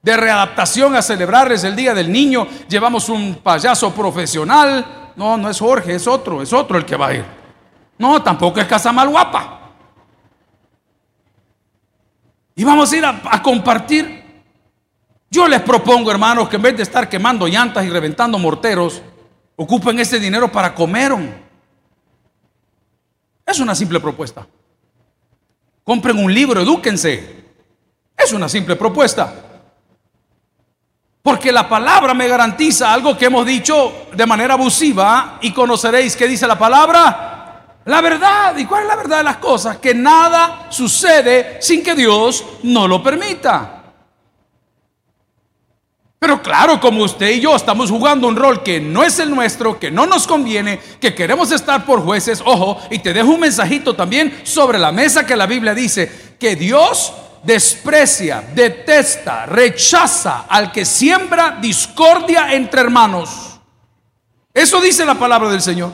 de 0.00 0.16
readaptación 0.16 0.96
a 0.96 1.02
celebrarles 1.02 1.64
el 1.64 1.76
Día 1.76 1.94
del 1.94 2.10
Niño. 2.10 2.46
Llevamos 2.68 3.08
un 3.08 3.36
payaso 3.36 3.92
profesional. 3.94 5.12
No, 5.16 5.36
no 5.36 5.50
es 5.50 5.58
Jorge, 5.58 5.94
es 5.94 6.06
otro, 6.06 6.42
es 6.42 6.52
otro 6.52 6.78
el 6.78 6.84
que 6.84 6.96
va 6.96 7.08
a 7.08 7.14
ir. 7.14 7.24
No, 7.98 8.22
tampoco 8.22 8.60
es 8.60 8.66
Casa 8.66 8.92
Guapa. 8.92 9.60
Y 12.54 12.64
vamos 12.64 12.90
a 12.90 12.96
ir 12.96 13.04
a, 13.04 13.42
compartir. 13.42 14.24
Yo 15.30 15.46
les 15.46 15.60
propongo, 15.60 16.10
hermanos, 16.10 16.48
que 16.48 16.56
en 16.56 16.62
vez 16.62 16.76
de 16.76 16.82
estar 16.82 17.06
quemando 17.08 17.46
llantas 17.46 17.84
y 17.84 17.90
reventando 17.90 18.38
morteros, 18.38 19.02
ocupen 19.56 19.98
ese 19.98 20.18
dinero 20.18 20.50
para 20.50 20.74
comer. 20.74 21.12
Es 23.44 23.58
una 23.58 23.74
simple 23.74 24.00
propuesta. 24.00 24.46
Compren 25.84 26.18
un 26.18 26.32
libro, 26.32 26.60
edúquense. 26.60 27.44
Es 28.16 28.32
una 28.32 28.48
simple 28.48 28.76
propuesta. 28.76 29.32
Porque 31.22 31.50
la 31.50 31.68
palabra 31.68 32.14
me 32.14 32.28
garantiza 32.28 32.92
algo 32.92 33.16
que 33.16 33.26
hemos 33.26 33.44
dicho 33.44 34.08
de 34.14 34.26
manera 34.26 34.54
abusiva 34.54 35.38
y 35.42 35.52
conoceréis 35.52 36.14
que 36.14 36.28
dice 36.28 36.46
la 36.46 36.58
palabra 36.58 37.36
la 37.86 38.00
verdad. 38.00 38.56
¿Y 38.56 38.66
cuál 38.66 38.82
es 38.82 38.88
la 38.88 38.96
verdad 38.96 39.18
de 39.18 39.24
las 39.24 39.36
cosas? 39.38 39.78
Que 39.78 39.94
nada 39.94 40.66
sucede 40.70 41.58
sin 41.60 41.82
que 41.82 41.94
Dios 41.94 42.44
no 42.64 42.86
lo 42.86 43.02
permita. 43.02 43.85
Pero 46.26 46.42
claro, 46.42 46.80
como 46.80 47.04
usted 47.04 47.30
y 47.30 47.40
yo 47.40 47.54
estamos 47.54 47.88
jugando 47.88 48.26
un 48.26 48.34
rol 48.34 48.64
que 48.64 48.80
no 48.80 49.04
es 49.04 49.20
el 49.20 49.30
nuestro, 49.30 49.78
que 49.78 49.92
no 49.92 50.06
nos 50.06 50.26
conviene, 50.26 50.80
que 51.00 51.14
queremos 51.14 51.52
estar 51.52 51.86
por 51.86 52.02
jueces, 52.02 52.42
ojo, 52.44 52.80
y 52.90 52.98
te 52.98 53.12
dejo 53.12 53.28
un 53.28 53.38
mensajito 53.38 53.94
también 53.94 54.40
sobre 54.42 54.76
la 54.76 54.90
mesa 54.90 55.24
que 55.24 55.36
la 55.36 55.46
Biblia 55.46 55.72
dice 55.72 56.34
que 56.40 56.56
Dios 56.56 57.12
desprecia, 57.44 58.42
detesta, 58.52 59.46
rechaza 59.46 60.46
al 60.48 60.72
que 60.72 60.84
siembra 60.84 61.58
discordia 61.60 62.52
entre 62.54 62.80
hermanos. 62.80 63.60
Eso 64.52 64.80
dice 64.80 65.06
la 65.06 65.14
palabra 65.14 65.48
del 65.48 65.62
Señor. 65.62 65.92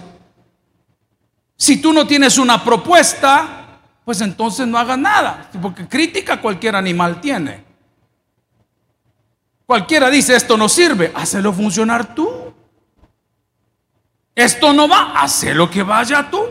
Si 1.58 1.76
tú 1.76 1.92
no 1.92 2.06
tienes 2.06 2.38
una 2.38 2.64
propuesta, 2.64 3.80
pues 4.02 4.22
entonces 4.22 4.66
no 4.66 4.78
hagas 4.78 4.96
nada, 4.96 5.50
porque 5.60 5.86
crítica 5.86 6.40
cualquier 6.40 6.74
animal 6.74 7.20
tiene. 7.20 7.72
Cualquiera 9.73 10.11
dice, 10.11 10.37
esto 10.37 10.59
no 10.59 10.69
sirve, 10.69 11.11
hazlo 11.14 11.50
funcionar 11.50 12.14
tú. 12.14 12.31
Esto 14.35 14.71
no 14.75 14.87
va, 14.87 15.19
hazlo 15.19 15.71
que 15.71 15.83
vaya 15.83 16.29
tú. 16.31 16.45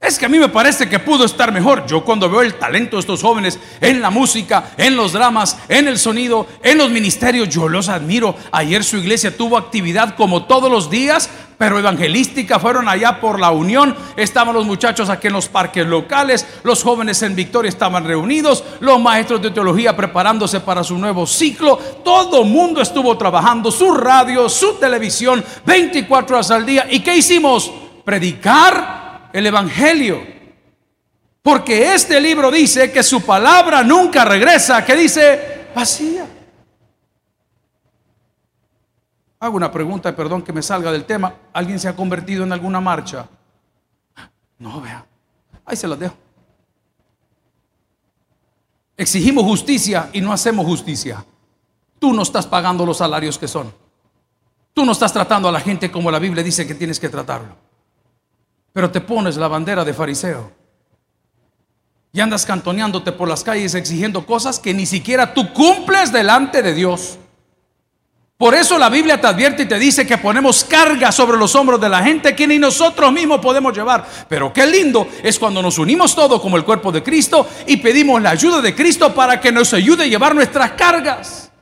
Es 0.00 0.18
que 0.18 0.24
a 0.24 0.30
mí 0.30 0.38
me 0.38 0.48
parece 0.48 0.88
que 0.88 0.98
pudo 0.98 1.26
estar 1.26 1.52
mejor. 1.52 1.84
Yo 1.84 2.02
cuando 2.02 2.30
veo 2.30 2.40
el 2.40 2.54
talento 2.54 2.96
de 2.96 3.00
estos 3.00 3.20
jóvenes 3.20 3.60
en 3.82 4.00
la 4.00 4.08
música, 4.08 4.72
en 4.78 4.96
los 4.96 5.12
dramas, 5.12 5.58
en 5.68 5.86
el 5.86 5.98
sonido, 5.98 6.46
en 6.62 6.78
los 6.78 6.88
ministerios, 6.90 7.50
yo 7.50 7.68
los 7.68 7.90
admiro. 7.90 8.34
Ayer 8.50 8.82
su 8.82 8.96
iglesia 8.96 9.36
tuvo 9.36 9.58
actividad 9.58 10.16
como 10.16 10.46
todos 10.46 10.70
los 10.70 10.88
días, 10.88 11.28
pero 11.58 11.78
evangelística. 11.78 12.58
Fueron 12.58 12.88
allá 12.88 13.20
por 13.20 13.40
la 13.40 13.50
Unión. 13.50 13.94
Estaban 14.16 14.54
los 14.54 14.66
muchachos 14.66 15.08
aquí 15.08 15.28
en 15.28 15.32
los 15.32 15.48
parques 15.48 15.86
locales. 15.86 16.46
Los 16.62 16.82
jóvenes 16.82 17.22
en 17.22 17.34
Victoria 17.34 17.68
estaban 17.68 18.04
reunidos. 18.04 18.64
Los 18.80 19.00
maestros 19.00 19.42
de 19.42 19.50
teología 19.50 19.96
preparándose 19.96 20.60
para 20.60 20.84
su 20.84 20.98
nuevo 20.98 21.26
ciclo. 21.26 21.76
Todo 22.04 22.44
mundo 22.44 22.80
estuvo 22.80 23.16
trabajando. 23.16 23.70
Su 23.70 23.92
radio, 23.94 24.48
su 24.48 24.74
televisión, 24.74 25.44
24 25.64 26.36
horas 26.36 26.50
al 26.50 26.66
día. 26.66 26.86
¿Y 26.90 27.00
qué 27.00 27.16
hicimos? 27.16 27.70
Predicar 28.04 29.30
el 29.32 29.46
Evangelio. 29.46 30.34
Porque 31.42 31.94
este 31.94 32.20
libro 32.20 32.50
dice 32.50 32.90
que 32.90 33.02
su 33.02 33.20
palabra 33.20 33.82
nunca 33.82 34.24
regresa, 34.24 34.84
que 34.84 34.96
dice 34.96 35.66
vacía. 35.74 36.26
Hago 39.40 39.56
una 39.56 39.70
pregunta, 39.70 40.14
perdón 40.14 40.42
que 40.42 40.52
me 40.52 40.62
salga 40.62 40.90
del 40.92 41.04
tema. 41.04 41.34
¿Alguien 41.52 41.78
se 41.78 41.88
ha 41.88 41.96
convertido 41.96 42.44
en 42.44 42.52
alguna 42.52 42.80
marcha? 42.80 43.28
No, 44.58 44.80
vea. 44.80 45.04
Ahí 45.64 45.76
se 45.76 45.88
las 45.88 45.98
dejo. 45.98 46.14
Exigimos 48.96 49.44
justicia 49.44 50.08
y 50.12 50.20
no 50.20 50.32
hacemos 50.32 50.64
justicia. 50.64 51.24
Tú 51.98 52.12
no 52.12 52.22
estás 52.22 52.46
pagando 52.46 52.86
los 52.86 52.98
salarios 52.98 53.38
que 53.38 53.48
son. 53.48 53.72
Tú 54.72 54.84
no 54.84 54.92
estás 54.92 55.12
tratando 55.12 55.48
a 55.48 55.52
la 55.52 55.60
gente 55.60 55.90
como 55.90 56.10
la 56.10 56.18
Biblia 56.18 56.42
dice 56.42 56.66
que 56.66 56.74
tienes 56.74 57.00
que 57.00 57.08
tratarlo 57.08 57.64
pero 58.74 58.90
te 58.90 59.00
pones 59.00 59.36
la 59.36 59.46
bandera 59.46 59.84
de 59.84 59.94
fariseo. 59.94 60.50
Y 62.12 62.20
andas 62.20 62.44
cantoneándote 62.44 63.12
por 63.12 63.28
las 63.28 63.44
calles 63.44 63.74
exigiendo 63.74 64.26
cosas 64.26 64.58
que 64.58 64.74
ni 64.74 64.84
siquiera 64.84 65.32
tú 65.32 65.52
cumples 65.52 66.12
delante 66.12 66.60
de 66.60 66.74
Dios. 66.74 67.16
Por 68.36 68.52
eso 68.52 68.76
la 68.78 68.88
Biblia 68.88 69.20
te 69.20 69.28
advierte 69.28 69.62
y 69.62 69.66
te 69.66 69.78
dice 69.78 70.04
que 70.04 70.18
ponemos 70.18 70.64
carga 70.64 71.12
sobre 71.12 71.38
los 71.38 71.54
hombros 71.54 71.80
de 71.80 71.88
la 71.88 72.02
gente 72.02 72.34
que 72.34 72.48
ni 72.48 72.58
nosotros 72.58 73.12
mismos 73.12 73.38
podemos 73.38 73.72
llevar. 73.76 74.04
Pero 74.28 74.52
qué 74.52 74.66
lindo 74.66 75.06
es 75.22 75.38
cuando 75.38 75.62
nos 75.62 75.78
unimos 75.78 76.16
todos 76.16 76.40
como 76.40 76.56
el 76.56 76.64
cuerpo 76.64 76.90
de 76.90 77.02
Cristo 77.02 77.48
y 77.66 77.76
pedimos 77.76 78.20
la 78.20 78.30
ayuda 78.30 78.60
de 78.60 78.74
Cristo 78.74 79.14
para 79.14 79.40
que 79.40 79.52
nos 79.52 79.72
ayude 79.72 80.04
a 80.04 80.08
llevar 80.08 80.34
nuestras 80.34 80.72
cargas. 80.72 81.52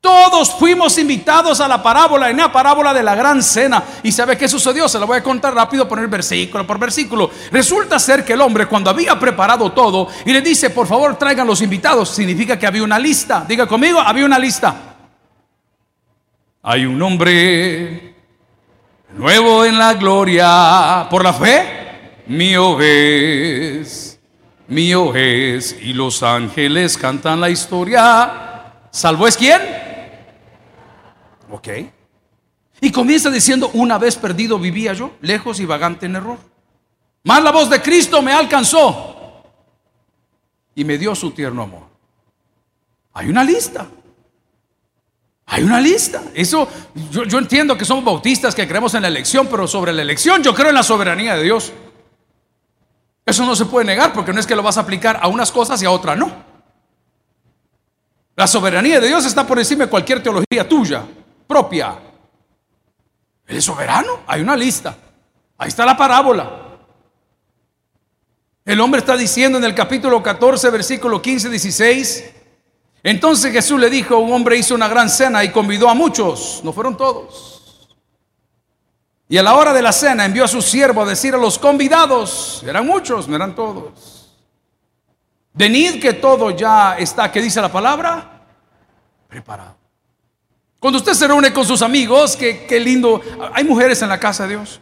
Todos 0.00 0.54
fuimos 0.54 0.98
invitados 0.98 1.60
a 1.60 1.66
la 1.66 1.82
parábola, 1.82 2.30
en 2.30 2.36
la 2.36 2.52
parábola 2.52 2.94
de 2.94 3.02
la 3.02 3.16
gran 3.16 3.42
cena. 3.42 3.82
¿Y 4.04 4.12
sabe 4.12 4.38
qué 4.38 4.46
sucedió? 4.46 4.88
Se 4.88 5.00
lo 5.00 5.06
voy 5.06 5.18
a 5.18 5.22
contar 5.22 5.52
rápido, 5.52 5.88
poner 5.88 6.06
versículo 6.06 6.64
por 6.64 6.78
versículo. 6.78 7.30
Resulta 7.50 7.98
ser 7.98 8.24
que 8.24 8.34
el 8.34 8.40
hombre, 8.40 8.66
cuando 8.66 8.90
había 8.90 9.18
preparado 9.18 9.72
todo 9.72 10.06
y 10.24 10.32
le 10.32 10.42
dice, 10.42 10.70
por 10.70 10.86
favor, 10.86 11.16
traigan 11.18 11.46
los 11.46 11.60
invitados, 11.60 12.10
significa 12.10 12.56
que 12.56 12.66
había 12.66 12.84
una 12.84 13.00
lista. 13.00 13.44
Diga 13.48 13.66
conmigo, 13.66 13.98
había 13.98 14.26
una 14.26 14.38
lista. 14.38 14.93
Hay 16.66 16.86
un 16.86 17.00
hombre 17.02 18.14
nuevo 19.10 19.66
en 19.66 19.78
la 19.78 19.92
gloria. 19.92 21.06
Por 21.10 21.22
la 21.22 21.34
fe, 21.34 22.22
mío 22.26 22.80
es, 22.80 24.18
mío 24.66 25.14
es. 25.14 25.76
Y 25.82 25.92
los 25.92 26.22
ángeles 26.22 26.96
cantan 26.96 27.38
la 27.38 27.50
historia. 27.50 28.72
¿Salvo 28.90 29.28
es 29.28 29.36
quién? 29.36 29.60
Ok. 31.50 31.68
Y 32.80 32.90
comienza 32.90 33.28
diciendo, 33.28 33.70
una 33.74 33.98
vez 33.98 34.16
perdido 34.16 34.58
vivía 34.58 34.94
yo, 34.94 35.12
lejos 35.20 35.60
y 35.60 35.66
vagante 35.66 36.06
en 36.06 36.16
error. 36.16 36.38
Más 37.24 37.42
la 37.42 37.52
voz 37.52 37.68
de 37.68 37.82
Cristo 37.82 38.22
me 38.22 38.32
alcanzó 38.32 39.44
y 40.74 40.82
me 40.82 40.96
dio 40.96 41.14
su 41.14 41.30
tierno 41.32 41.60
amor. 41.60 41.84
Hay 43.12 43.28
una 43.28 43.44
lista. 43.44 43.86
Hay 45.46 45.62
una 45.62 45.80
lista. 45.80 46.22
Eso, 46.34 46.68
yo, 47.10 47.38
entiendo 47.38 47.76
que 47.76 47.84
somos 47.84 48.04
bautistas 48.04 48.54
que 48.54 48.66
creemos 48.66 48.94
en 48.94 49.02
la 49.02 49.08
elección, 49.08 49.46
pero 49.50 49.66
sobre 49.68 49.92
la 49.92 50.02
elección 50.02 50.42
yo 50.42 50.54
creo 50.54 50.70
en 50.70 50.74
la 50.74 50.82
soberanía 50.82 51.36
de 51.36 51.42
Dios. 51.42 51.72
Eso 53.26 53.44
no 53.44 53.54
se 53.54 53.66
puede 53.66 53.86
negar 53.86 54.12
porque 54.12 54.32
no 54.32 54.40
es 54.40 54.46
que 54.46 54.56
lo 54.56 54.62
vas 54.62 54.78
a 54.78 54.80
aplicar 54.80 55.18
a 55.20 55.28
unas 55.28 55.52
cosas 55.52 55.82
y 55.82 55.86
a 55.86 55.90
otras 55.90 56.16
no. 56.16 56.32
La 58.36 58.46
soberanía 58.46 59.00
de 59.00 59.08
Dios 59.08 59.24
está 59.26 59.46
por 59.46 59.58
encima 59.58 59.84
de 59.84 59.90
cualquier 59.90 60.22
teología 60.22 60.68
tuya 60.68 61.04
propia. 61.46 61.98
Él 63.46 63.56
es 63.56 63.64
soberano. 63.64 64.20
Hay 64.26 64.40
una 64.40 64.56
lista. 64.56 64.96
Ahí 65.58 65.68
está 65.68 65.86
la 65.86 65.96
parábola. 65.96 66.62
El 68.64 68.80
hombre 68.80 69.00
está 69.00 69.16
diciendo 69.16 69.58
en 69.58 69.64
el 69.64 69.74
capítulo 69.74 70.22
14, 70.22 70.70
versículo 70.70 71.20
15, 71.20 71.50
16. 71.50 72.33
Entonces 73.04 73.52
Jesús 73.52 73.78
le 73.78 73.90
dijo, 73.90 74.16
un 74.16 74.32
hombre 74.32 74.56
hizo 74.56 74.74
una 74.74 74.88
gran 74.88 75.10
cena 75.10 75.44
y 75.44 75.52
convidó 75.52 75.90
a 75.90 75.94
muchos, 75.94 76.62
no 76.64 76.72
fueron 76.72 76.96
todos. 76.96 77.86
Y 79.28 79.36
a 79.36 79.42
la 79.42 79.54
hora 79.54 79.74
de 79.74 79.82
la 79.82 79.92
cena 79.92 80.24
envió 80.24 80.44
a 80.44 80.48
su 80.48 80.62
siervo 80.62 81.02
a 81.02 81.06
decir 81.06 81.34
a 81.34 81.38
los 81.38 81.58
convidados, 81.58 82.64
eran 82.66 82.86
muchos, 82.86 83.28
no 83.28 83.36
eran 83.36 83.54
todos. 83.54 84.32
Venid 85.52 86.00
que 86.00 86.14
todo 86.14 86.50
ya 86.50 86.96
está, 86.96 87.30
¿qué 87.30 87.42
dice 87.42 87.60
la 87.60 87.70
palabra? 87.70 88.42
Preparado. 89.28 89.76
Cuando 90.80 90.98
usted 90.98 91.12
se 91.12 91.28
reúne 91.28 91.52
con 91.52 91.66
sus 91.66 91.82
amigos, 91.82 92.36
qué, 92.36 92.80
lindo. 92.80 93.20
Hay 93.52 93.64
mujeres 93.64 94.00
en 94.00 94.08
la 94.08 94.18
casa 94.18 94.44
de 94.44 94.56
Dios. 94.56 94.80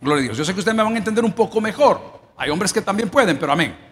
Gloria 0.00 0.20
a 0.20 0.24
Dios. 0.24 0.36
Yo 0.36 0.44
sé 0.44 0.52
que 0.52 0.58
ustedes 0.58 0.76
me 0.76 0.82
van 0.82 0.94
a 0.94 0.98
entender 0.98 1.24
un 1.24 1.32
poco 1.32 1.60
mejor. 1.60 2.00
Hay 2.36 2.50
hombres 2.50 2.72
que 2.72 2.82
también 2.82 3.08
pueden, 3.08 3.38
pero 3.38 3.52
amén. 3.52 3.85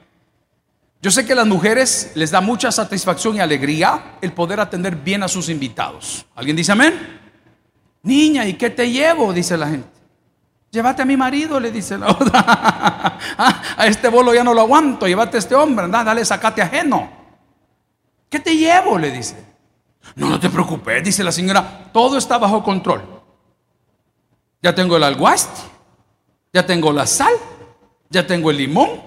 Yo 1.00 1.10
sé 1.10 1.26
que 1.26 1.34
a 1.34 1.36
las 1.36 1.46
mujeres 1.46 2.12
les 2.14 2.30
da 2.30 2.40
mucha 2.40 2.72
satisfacción 2.72 3.36
y 3.36 3.40
alegría 3.40 4.16
el 4.22 4.32
poder 4.32 4.60
atender 4.60 4.96
bien 4.96 5.22
a 5.22 5.28
sus 5.28 5.48
invitados. 5.48 6.24
¿Alguien 6.34 6.56
dice 6.56 6.72
amén? 6.72 7.20
Niña, 8.02 8.46
¿y 8.46 8.54
qué 8.54 8.70
te 8.70 8.90
llevo? 8.90 9.32
Dice 9.32 9.56
la 9.56 9.68
gente. 9.68 9.88
Llévate 10.70 11.02
a 11.02 11.04
mi 11.04 11.16
marido, 11.16 11.60
le 11.60 11.70
dice 11.70 11.96
la 11.96 12.08
otra. 12.10 12.44
Ah, 12.46 13.62
a 13.76 13.86
este 13.86 14.08
bolo 14.08 14.34
ya 14.34 14.42
no 14.42 14.54
lo 14.54 14.62
aguanto, 14.62 15.06
llévate 15.06 15.36
a 15.36 15.40
este 15.40 15.54
hombre, 15.54 15.84
anda, 15.84 16.02
dale, 16.02 16.24
sacate 16.24 16.62
ajeno. 16.62 17.10
¿Qué 18.28 18.40
te 18.40 18.56
llevo? 18.56 18.98
Le 18.98 19.10
dice. 19.10 19.36
No, 20.16 20.28
no 20.28 20.40
te 20.40 20.50
preocupes, 20.50 21.02
dice 21.04 21.24
la 21.24 21.32
señora, 21.32 21.90
todo 21.92 22.18
está 22.18 22.38
bajo 22.38 22.62
control. 22.62 23.02
Ya 24.62 24.74
tengo 24.74 24.96
el 24.96 25.04
alguaste, 25.04 25.60
ya 26.52 26.66
tengo 26.66 26.92
la 26.92 27.06
sal, 27.06 27.32
ya 28.10 28.26
tengo 28.26 28.50
el 28.50 28.56
limón, 28.56 29.02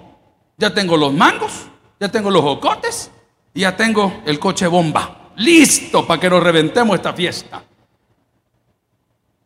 ya 0.58 0.74
tengo 0.74 0.98
los 0.98 1.14
mangos, 1.14 1.68
ya 2.00 2.10
tengo 2.10 2.30
los 2.30 2.42
jocotes 2.42 3.12
y 3.54 3.62
ya 3.62 3.76
tengo 3.76 4.22
el 4.26 4.40
coche 4.40 4.68
bomba. 4.68 5.32
Listo 5.36 6.06
para 6.06 6.20
que 6.20 6.30
nos 6.30 6.42
reventemos 6.42 6.96
esta 6.96 7.14
fiesta. 7.14 7.64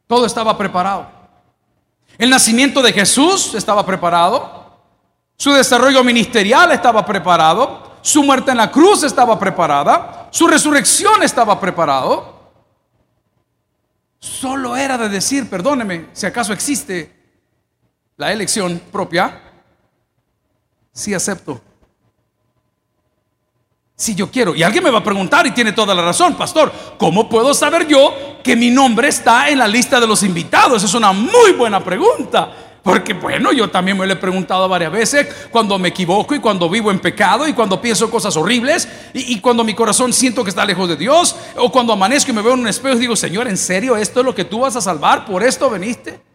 Todo 0.07 0.25
estaba 0.25 0.57
preparado. 0.57 1.07
El 2.17 2.29
nacimiento 2.29 2.81
de 2.81 2.93
Jesús 2.93 3.53
estaba 3.55 3.85
preparado. 3.85 4.79
Su 5.37 5.53
desarrollo 5.53 6.03
ministerial 6.03 6.71
estaba 6.71 7.05
preparado. 7.05 7.91
Su 8.01 8.23
muerte 8.23 8.51
en 8.51 8.57
la 8.57 8.71
cruz 8.71 9.03
estaba 9.03 9.39
preparada. 9.39 10.27
Su 10.31 10.47
resurrección 10.47 11.23
estaba 11.23 11.59
preparado. 11.59 12.41
Solo 14.19 14.75
era 14.75 14.97
de 14.97 15.09
decir, 15.09 15.49
perdóneme, 15.49 16.09
si 16.13 16.27
acaso 16.27 16.53
existe 16.53 17.11
la 18.17 18.31
elección 18.31 18.79
propia, 18.91 19.41
sí 20.91 21.13
acepto. 21.13 21.59
Si 24.01 24.15
yo 24.15 24.31
quiero. 24.31 24.55
Y 24.55 24.63
alguien 24.63 24.83
me 24.83 24.89
va 24.89 24.97
a 24.97 25.03
preguntar 25.03 25.45
y 25.45 25.51
tiene 25.51 25.73
toda 25.73 25.93
la 25.93 26.01
razón, 26.01 26.33
pastor, 26.33 26.73
¿cómo 26.97 27.29
puedo 27.29 27.53
saber 27.53 27.87
yo 27.87 28.39
que 28.43 28.55
mi 28.55 28.71
nombre 28.71 29.09
está 29.09 29.47
en 29.49 29.59
la 29.59 29.67
lista 29.67 29.99
de 29.99 30.07
los 30.07 30.23
invitados? 30.23 30.81
Es 30.81 30.95
una 30.95 31.11
muy 31.11 31.51
buena 31.51 31.83
pregunta. 31.83 32.51
Porque 32.81 33.13
bueno, 33.13 33.51
yo 33.51 33.69
también 33.69 33.95
me 33.95 34.07
lo 34.07 34.13
he 34.13 34.15
preguntado 34.15 34.67
varias 34.67 34.91
veces 34.91 35.27
cuando 35.51 35.77
me 35.77 35.89
equivoco 35.89 36.33
y 36.33 36.39
cuando 36.39 36.67
vivo 36.67 36.89
en 36.89 36.97
pecado 36.97 37.47
y 37.47 37.53
cuando 37.53 37.79
pienso 37.79 38.09
cosas 38.09 38.35
horribles 38.35 38.87
y, 39.13 39.35
y, 39.35 39.39
cuando 39.39 39.63
mi 39.63 39.75
corazón 39.75 40.13
siento 40.13 40.43
que 40.43 40.49
está 40.49 40.65
lejos 40.65 40.89
de 40.89 40.95
Dios 40.95 41.35
o 41.57 41.71
cuando 41.71 41.93
amanezco 41.93 42.31
y 42.31 42.33
me 42.33 42.41
veo 42.41 42.55
en 42.55 42.61
un 42.61 42.67
espejo 42.67 42.95
y 42.95 43.01
digo, 43.01 43.15
Señor, 43.15 43.47
¿en 43.47 43.57
serio 43.57 43.95
esto 43.97 44.21
es 44.21 44.25
lo 44.25 44.33
que 44.33 44.45
tú 44.45 44.61
vas 44.61 44.75
a 44.75 44.81
salvar? 44.81 45.25
¿Por 45.25 45.43
esto 45.43 45.69
veniste? 45.69 46.30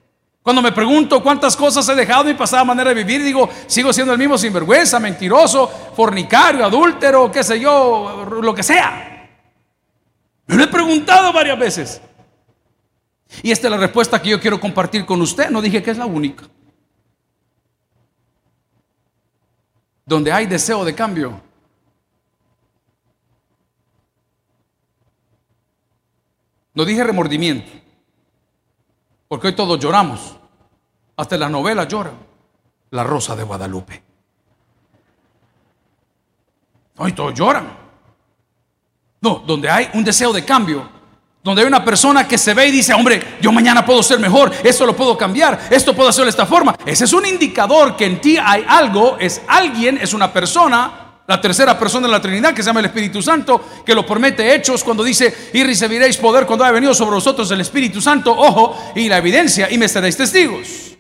Cuando 0.47 0.63
me 0.63 0.71
pregunto 0.71 1.21
cuántas 1.25 1.57
cosas 1.57 1.89
he 1.89 1.95
dejado 1.97 2.23
de 2.23 2.33
mi 2.33 2.39
pasada 2.39 2.63
manera 2.63 2.91
de 2.91 3.03
vivir, 3.03 3.21
digo, 3.21 3.51
sigo 3.67 3.93
siendo 3.93 4.13
el 4.13 4.19
mismo 4.21 4.39
sinvergüenza, 4.39 5.01
mentiroso, 5.01 5.67
fornicario, 5.67 6.65
adúltero, 6.65 7.33
qué 7.33 7.43
sé 7.43 7.59
yo, 7.59 8.25
lo 8.41 8.55
que 8.55 8.63
sea. 8.63 9.29
Me 10.47 10.55
lo 10.55 10.63
he 10.63 10.69
preguntado 10.69 11.33
varias 11.33 11.59
veces. 11.59 12.01
Y 13.43 13.51
esta 13.51 13.67
es 13.67 13.71
la 13.73 13.77
respuesta 13.77 14.23
que 14.23 14.29
yo 14.29 14.41
quiero 14.41 14.61
compartir 14.61 15.05
con 15.05 15.21
usted. 15.21 15.51
No 15.51 15.61
dije 15.61 15.83
que 15.83 15.91
es 15.91 15.99
la 15.99 16.07
única. 16.07 16.45
Donde 20.05 20.31
hay 20.31 20.47
deseo 20.47 20.85
de 20.85 20.95
cambio. 20.95 21.41
No 26.73 26.85
dije 26.85 27.03
remordimiento. 27.03 27.73
Porque 29.27 29.49
hoy 29.49 29.57
todos 29.57 29.81
lloramos. 29.81 30.36
Hasta 31.17 31.37
la 31.37 31.49
novela 31.49 31.85
llora. 31.85 32.13
La 32.91 33.03
Rosa 33.03 33.35
de 33.35 33.43
Guadalupe. 33.43 34.03
Hoy 36.99 37.13
todos 37.13 37.35
lloran. 37.35 37.67
No, 39.21 39.43
donde 39.47 39.69
hay 39.69 39.91
un 39.95 40.05
deseo 40.05 40.33
de 40.33 40.45
cambio, 40.45 40.89
donde 41.43 41.63
hay 41.63 41.69
una 41.69 41.85
persona 41.85 42.29
que 42.29 42.39
se 42.39 42.55
ve 42.55 42.69
y 42.69 42.71
dice, 42.71 42.95
hombre, 42.95 43.39
yo 43.41 43.51
mañana 43.51 43.85
puedo 43.85 44.03
ser 44.03 44.19
mejor, 44.19 44.53
esto 44.63 44.87
lo 44.87 44.95
puedo 44.95 45.17
cambiar, 45.17 45.69
esto 45.71 45.95
puedo 45.95 46.09
hacer 46.09 46.25
de 46.25 46.31
esta 46.31 46.47
forma. 46.47 46.77
Ese 46.85 47.05
es 47.05 47.13
un 47.13 47.27
indicador 47.27 47.97
que 47.97 48.07
en 48.07 48.21
ti 48.21 48.37
hay 48.37 48.65
algo, 48.69 49.17
es 49.19 49.43
alguien, 49.49 49.99
es 49.99 50.15
una 50.15 50.33
persona, 50.33 51.23
la 51.27 51.41
tercera 51.41 51.79
persona 51.79 52.07
de 52.07 52.13
la 52.13 52.21
Trinidad 52.21 52.55
que 52.55 52.63
se 52.63 52.69
llama 52.69 52.81
el 52.81 52.87
Espíritu 52.87 53.21
Santo, 53.21 53.65
que 53.85 53.95
lo 53.95 54.07
promete 54.07 54.55
Hechos 54.55 54.85
cuando 54.85 55.03
dice, 55.03 55.51
y 55.53 55.65
recibiréis 55.65 56.17
poder 56.19 56.47
cuando 56.47 56.65
haya 56.65 56.73
venido 56.73 56.95
sobre 56.95 57.17
vosotros 57.17 57.51
el 57.51 57.61
Espíritu 57.61 58.01
Santo, 58.01 58.33
ojo, 58.33 58.93
y 58.95 59.09
la 59.09 59.19
evidencia, 59.19 59.71
y 59.71 59.79
me 59.79 59.89
seréis 59.89 60.17
testigos. 60.17 60.96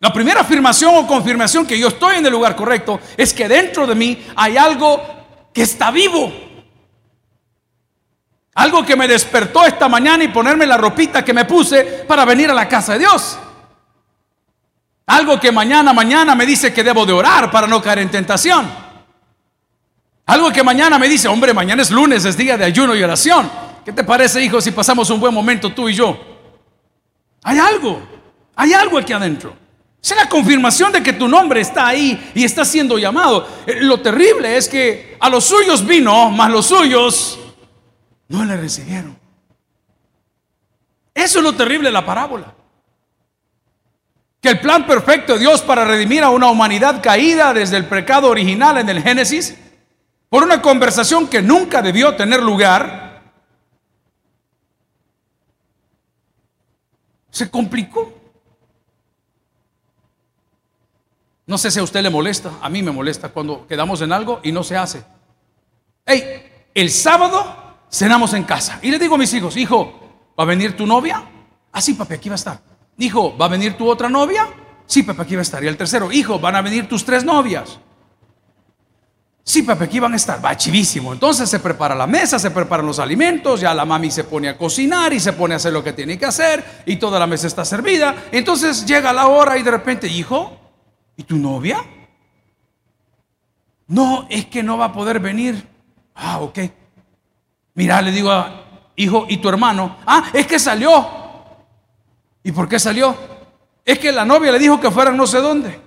La 0.00 0.12
primera 0.12 0.42
afirmación 0.42 0.94
o 0.94 1.06
confirmación 1.06 1.66
que 1.66 1.78
yo 1.78 1.88
estoy 1.88 2.16
en 2.16 2.26
el 2.26 2.32
lugar 2.32 2.54
correcto 2.54 3.00
es 3.16 3.32
que 3.32 3.48
dentro 3.48 3.86
de 3.86 3.94
mí 3.94 4.26
hay 4.36 4.56
algo 4.56 5.02
que 5.52 5.62
está 5.62 5.90
vivo. 5.90 6.32
Algo 8.54 8.84
que 8.84 8.96
me 8.96 9.08
despertó 9.08 9.64
esta 9.64 9.88
mañana 9.88 10.24
y 10.24 10.28
ponerme 10.28 10.66
la 10.66 10.76
ropita 10.76 11.24
que 11.24 11.32
me 11.32 11.44
puse 11.44 12.04
para 12.06 12.24
venir 12.24 12.50
a 12.50 12.54
la 12.54 12.68
casa 12.68 12.94
de 12.94 13.00
Dios. 13.00 13.38
Algo 15.06 15.38
que 15.38 15.52
mañana, 15.52 15.92
mañana 15.92 16.34
me 16.34 16.44
dice 16.44 16.74
que 16.74 16.82
debo 16.82 17.06
de 17.06 17.12
orar 17.12 17.50
para 17.50 17.66
no 17.66 17.80
caer 17.80 18.00
en 18.00 18.10
tentación. 18.10 18.66
Algo 20.26 20.52
que 20.52 20.62
mañana 20.62 20.98
me 20.98 21.08
dice, 21.08 21.28
hombre, 21.28 21.54
mañana 21.54 21.82
es 21.82 21.90
lunes, 21.90 22.24
es 22.24 22.36
día 22.36 22.56
de 22.56 22.64
ayuno 22.64 22.96
y 22.96 23.02
oración. 23.02 23.48
¿Qué 23.84 23.92
te 23.92 24.02
parece, 24.04 24.42
hijo, 24.42 24.60
si 24.60 24.72
pasamos 24.72 25.08
un 25.10 25.20
buen 25.20 25.32
momento 25.32 25.72
tú 25.72 25.88
y 25.88 25.94
yo? 25.94 26.18
Hay 27.44 27.58
algo, 27.58 28.02
hay 28.56 28.72
algo 28.72 28.98
aquí 28.98 29.12
adentro. 29.12 29.65
Es 30.06 30.16
la 30.16 30.28
confirmación 30.28 30.92
de 30.92 31.02
que 31.02 31.12
tu 31.12 31.26
nombre 31.26 31.60
está 31.60 31.88
ahí 31.88 32.30
y 32.32 32.44
está 32.44 32.64
siendo 32.64 32.96
llamado. 32.96 33.48
Eh, 33.66 33.78
lo 33.80 34.00
terrible 34.00 34.56
es 34.56 34.68
que 34.68 35.16
a 35.18 35.28
los 35.28 35.44
suyos 35.44 35.84
vino, 35.84 36.30
mas 36.30 36.48
los 36.48 36.66
suyos 36.66 37.36
no 38.28 38.44
le 38.44 38.56
recibieron. 38.56 39.18
Eso 41.12 41.38
es 41.38 41.44
lo 41.44 41.56
terrible 41.56 41.88
de 41.88 41.92
la 41.92 42.06
parábola. 42.06 42.54
Que 44.40 44.50
el 44.50 44.60
plan 44.60 44.86
perfecto 44.86 45.32
de 45.32 45.40
Dios 45.40 45.62
para 45.62 45.84
redimir 45.84 46.22
a 46.22 46.30
una 46.30 46.50
humanidad 46.50 47.02
caída 47.02 47.52
desde 47.52 47.76
el 47.76 47.86
pecado 47.86 48.30
original 48.30 48.78
en 48.78 48.88
el 48.88 49.02
Génesis, 49.02 49.56
por 50.28 50.44
una 50.44 50.62
conversación 50.62 51.26
que 51.26 51.42
nunca 51.42 51.82
debió 51.82 52.14
tener 52.14 52.40
lugar, 52.40 53.24
se 57.28 57.50
complicó. 57.50 58.25
No 61.46 61.58
sé 61.58 61.70
si 61.70 61.78
a 61.78 61.82
usted 61.84 62.02
le 62.02 62.10
molesta, 62.10 62.50
a 62.60 62.68
mí 62.68 62.82
me 62.82 62.90
molesta 62.90 63.28
cuando 63.28 63.66
quedamos 63.68 64.00
en 64.00 64.12
algo 64.12 64.40
y 64.42 64.50
no 64.50 64.64
se 64.64 64.76
hace. 64.76 65.04
Hey, 66.04 66.68
el 66.74 66.90
sábado 66.90 67.44
cenamos 67.90 68.34
en 68.34 68.42
casa 68.42 68.80
y 68.82 68.90
le 68.90 68.98
digo 68.98 69.14
a 69.14 69.18
mis 69.18 69.32
hijos, 69.32 69.56
hijo, 69.56 70.28
¿va 70.38 70.42
a 70.42 70.46
venir 70.46 70.76
tu 70.76 70.86
novia? 70.86 71.24
Ah, 71.70 71.80
sí, 71.80 71.94
papi, 71.94 72.14
aquí 72.14 72.28
va 72.28 72.34
a 72.34 72.36
estar. 72.36 72.60
Hijo, 72.98 73.36
¿va 73.36 73.46
a 73.46 73.48
venir 73.48 73.76
tu 73.76 73.88
otra 73.88 74.08
novia? 74.08 74.48
Sí, 74.86 75.04
papi, 75.04 75.22
aquí 75.22 75.34
va 75.36 75.40
a 75.40 75.42
estar. 75.42 75.62
Y 75.62 75.68
el 75.68 75.76
tercero, 75.76 76.10
hijo, 76.10 76.40
¿van 76.40 76.56
a 76.56 76.62
venir 76.62 76.88
tus 76.88 77.04
tres 77.04 77.24
novias? 77.24 77.78
Sí, 79.44 79.62
papi, 79.62 79.84
aquí 79.84 80.00
van 80.00 80.14
a 80.14 80.16
estar. 80.16 80.44
Va 80.44 80.56
chivísimo. 80.56 81.12
Entonces 81.12 81.48
se 81.48 81.60
prepara 81.60 81.94
la 81.94 82.08
mesa, 82.08 82.40
se 82.40 82.50
preparan 82.50 82.86
los 82.86 82.98
alimentos, 82.98 83.60
ya 83.60 83.72
la 83.72 83.84
mami 83.84 84.10
se 84.10 84.24
pone 84.24 84.48
a 84.48 84.58
cocinar 84.58 85.12
y 85.12 85.20
se 85.20 85.32
pone 85.32 85.54
a 85.54 85.58
hacer 85.58 85.72
lo 85.72 85.84
que 85.84 85.92
tiene 85.92 86.18
que 86.18 86.26
hacer 86.26 86.82
y 86.86 86.96
toda 86.96 87.20
la 87.20 87.28
mesa 87.28 87.46
está 87.46 87.64
servida. 87.64 88.24
Entonces 88.32 88.84
llega 88.84 89.12
la 89.12 89.28
hora 89.28 89.56
y 89.56 89.62
de 89.62 89.70
repente, 89.70 90.08
hijo, 90.08 90.65
¿Y 91.16 91.22
tu 91.24 91.36
novia? 91.36 91.84
No, 93.88 94.26
es 94.28 94.46
que 94.46 94.62
no 94.62 94.76
va 94.78 94.86
a 94.86 94.92
poder 94.92 95.20
venir. 95.20 95.66
Ah, 96.14 96.40
ok. 96.40 96.58
Mira, 97.74 98.02
le 98.02 98.10
digo 98.10 98.30
a 98.30 98.64
hijo, 98.96 99.26
¿y 99.28 99.36
tu 99.36 99.48
hermano? 99.48 99.96
Ah, 100.06 100.30
es 100.32 100.46
que 100.46 100.58
salió. 100.58 101.06
¿Y 102.42 102.52
por 102.52 102.68
qué 102.68 102.78
salió? 102.78 103.14
Es 103.84 103.98
que 103.98 104.12
la 104.12 104.24
novia 104.24 104.52
le 104.52 104.58
dijo 104.58 104.80
que 104.80 104.90
fueran 104.90 105.16
no 105.16 105.26
sé 105.26 105.38
dónde. 105.38 105.80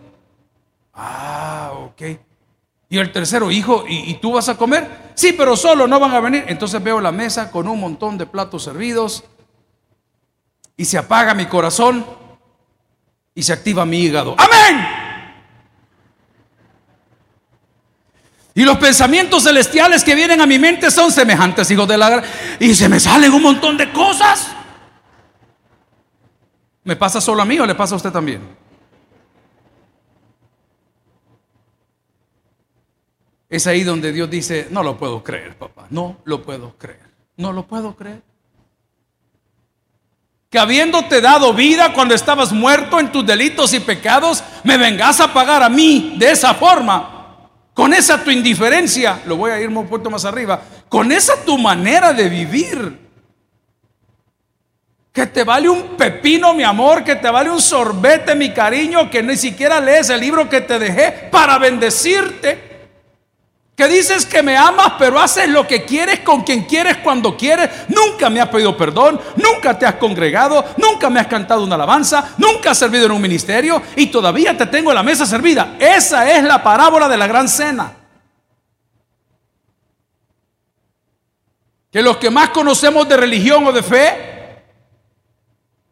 Ah, 0.93 1.71
ok. 1.75 2.01
Y 2.89 2.97
el 2.97 3.11
tercero, 3.11 3.51
hijo, 3.51 3.85
¿y, 3.87 4.09
¿y, 4.09 4.15
tú 4.15 4.33
vas 4.33 4.49
a 4.49 4.57
comer? 4.57 5.11
Sí, 5.13 5.33
pero 5.33 5.55
solo 5.55 5.87
no 5.87 5.99
van 5.99 6.13
a 6.13 6.19
venir. 6.19 6.45
Entonces 6.47 6.81
veo 6.81 6.99
la 6.99 7.11
mesa 7.11 7.51
con 7.51 7.67
un 7.67 7.79
montón 7.79 8.17
de 8.17 8.25
platos 8.25 8.63
servidos 8.63 9.23
y 10.75 10.85
se 10.85 10.97
apaga 10.97 11.33
mi 11.33 11.45
corazón 11.45 12.05
y 13.35 13.43
se 13.43 13.53
activa 13.53 13.85
mi 13.85 13.99
hígado. 13.99 14.35
Amén. 14.37 14.98
Y 18.59 18.65
los 18.65 18.77
pensamientos 18.77 19.43
celestiales 19.43 20.03
que 20.03 20.13
vienen 20.13 20.41
a 20.41 20.45
mi 20.45 20.59
mente 20.59 20.91
son 20.91 21.13
semejantes, 21.13 21.71
hijos 21.71 21.87
de 21.87 21.97
la... 21.97 22.21
Y 22.59 22.75
se 22.75 22.89
me 22.89 22.99
salen 22.99 23.31
un 23.31 23.41
montón 23.41 23.77
de 23.77 23.89
cosas. 23.89 24.51
¿Me 26.83 26.97
pasa 26.97 27.21
solo 27.21 27.41
a 27.41 27.45
mí 27.45 27.57
o 27.57 27.65
le 27.65 27.73
pasa 27.73 27.95
a 27.95 27.95
usted 27.95 28.11
también? 28.11 28.41
Es 33.47 33.65
ahí 33.65 33.85
donde 33.85 34.11
Dios 34.11 34.29
dice, 34.29 34.67
no 34.71 34.83
lo 34.83 34.97
puedo 34.97 35.23
creer, 35.23 35.55
papá, 35.57 35.87
no 35.89 36.17
lo 36.25 36.41
puedo 36.43 36.77
creer, 36.77 37.07
no 37.37 37.53
lo 37.53 37.65
puedo 37.65 37.95
creer. 37.95 38.21
Que 40.49 40.59
habiéndote 40.59 41.21
dado 41.21 41.53
vida 41.53 41.93
cuando 41.93 42.13
estabas 42.13 42.51
muerto 42.51 42.99
en 42.99 43.09
tus 43.09 43.25
delitos 43.25 43.73
y 43.73 43.79
pecados, 43.79 44.43
me 44.65 44.75
vengas 44.75 45.21
a 45.21 45.31
pagar 45.31 45.63
a 45.63 45.69
mí 45.69 46.15
de 46.17 46.31
esa 46.31 46.53
forma. 46.55 47.18
Con 47.73 47.93
esa 47.93 48.23
tu 48.23 48.31
indiferencia, 48.31 49.21
lo 49.25 49.37
voy 49.37 49.51
a 49.51 49.59
ir 49.59 49.69
un 49.69 49.87
poquito 49.87 50.09
más 50.09 50.25
arriba, 50.25 50.61
con 50.89 51.11
esa 51.11 51.43
tu 51.43 51.57
manera 51.57 52.13
de 52.13 52.27
vivir, 52.27 53.09
que 55.11 55.25
te 55.25 55.43
vale 55.43 55.67
un 55.67 55.97
pepino, 55.97 56.53
mi 56.53 56.63
amor, 56.63 57.03
que 57.03 57.15
te 57.15 57.29
vale 57.29 57.49
un 57.49 57.61
sorbete, 57.61 58.35
mi 58.35 58.53
cariño, 58.53 59.09
que 59.09 59.23
ni 59.23 59.35
siquiera 59.35 59.79
lees 59.79 60.09
el 60.09 60.19
libro 60.19 60.47
que 60.47 60.61
te 60.61 60.77
dejé 60.77 61.11
para 61.31 61.57
bendecirte, 61.57 62.68
que 63.79 63.87
dices 63.87 64.25
que 64.25 64.43
me 64.43 64.57
amas, 64.57 64.95
pero 64.99 65.17
haces 65.21 65.47
lo 65.47 65.65
que 65.65 65.85
quieres 65.85 66.19
con 66.19 66.41
quien 66.43 66.65
quieres 66.65 66.97
cuando 66.97 67.37
quieres. 67.37 67.69
Nunca 67.87 68.29
me 68.29 68.41
has 68.41 68.49
pedido 68.49 68.75
perdón, 68.75 69.21
nunca 69.37 69.79
te 69.79 69.85
has 69.85 69.95
congregado, 69.95 70.65
nunca 70.75 71.09
me 71.09 71.21
has 71.21 71.27
cantado 71.27 71.63
una 71.63 71.75
alabanza, 71.75 72.35
nunca 72.39 72.71
has 72.71 72.77
servido 72.77 73.05
en 73.05 73.13
un 73.13 73.21
ministerio 73.21 73.81
y 73.95 74.07
todavía 74.07 74.57
te 74.57 74.65
tengo 74.65 74.91
la 74.93 75.01
mesa 75.01 75.25
servida. 75.25 75.77
Esa 75.79 76.29
es 76.29 76.43
la 76.43 76.61
parábola 76.61 77.07
de 77.07 77.15
la 77.15 77.25
gran 77.25 77.47
cena. 77.47 77.93
Que 81.89 82.01
los 82.01 82.17
que 82.17 82.29
más 82.29 82.49
conocemos 82.49 83.07
de 83.07 83.15
religión 83.15 83.65
o 83.65 83.71
de 83.71 83.81
fe, 83.81 84.63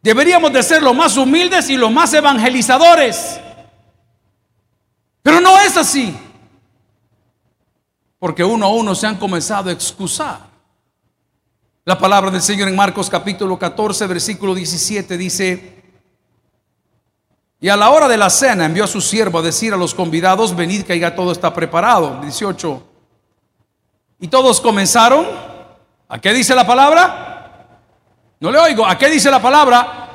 deberíamos 0.02 0.52
de 0.52 0.62
ser 0.62 0.82
los 0.82 0.94
más 0.94 1.16
humildes 1.16 1.70
y 1.70 1.78
los 1.78 1.90
más 1.90 2.12
evangelizadores. 2.12 3.40
Pero 5.22 5.40
no 5.40 5.58
es 5.58 5.74
así. 5.78 6.14
Porque 8.18 8.44
uno 8.44 8.66
a 8.66 8.68
uno 8.68 8.94
se 8.94 9.06
han 9.06 9.16
comenzado 9.16 9.70
a 9.70 9.72
excusar. 9.72 10.40
La 11.84 11.98
palabra 11.98 12.30
del 12.30 12.42
Señor 12.42 12.68
en 12.68 12.76
Marcos 12.76 13.08
capítulo 13.08 13.58
14, 13.58 14.06
versículo 14.06 14.54
17 14.54 15.16
dice, 15.16 15.78
y 17.60 17.68
a 17.68 17.76
la 17.76 17.90
hora 17.90 18.06
de 18.06 18.16
la 18.16 18.30
cena 18.30 18.66
envió 18.66 18.84
a 18.84 18.88
su 18.88 19.00
siervo 19.00 19.38
a 19.40 19.42
decir 19.42 19.74
a 19.74 19.76
los 19.76 19.94
convidados, 19.94 20.54
venid 20.54 20.82
que 20.82 20.98
ya 20.98 21.14
todo 21.14 21.32
está 21.32 21.52
preparado. 21.52 22.20
18. 22.20 22.82
Y 24.20 24.28
todos 24.28 24.60
comenzaron. 24.60 25.26
¿A 26.08 26.20
qué 26.20 26.32
dice 26.32 26.54
la 26.54 26.66
palabra? 26.66 27.82
No 28.38 28.52
le 28.52 28.58
oigo. 28.58 28.86
¿A 28.86 28.96
qué 28.96 29.10
dice 29.10 29.30
la 29.30 29.42
palabra? 29.42 30.07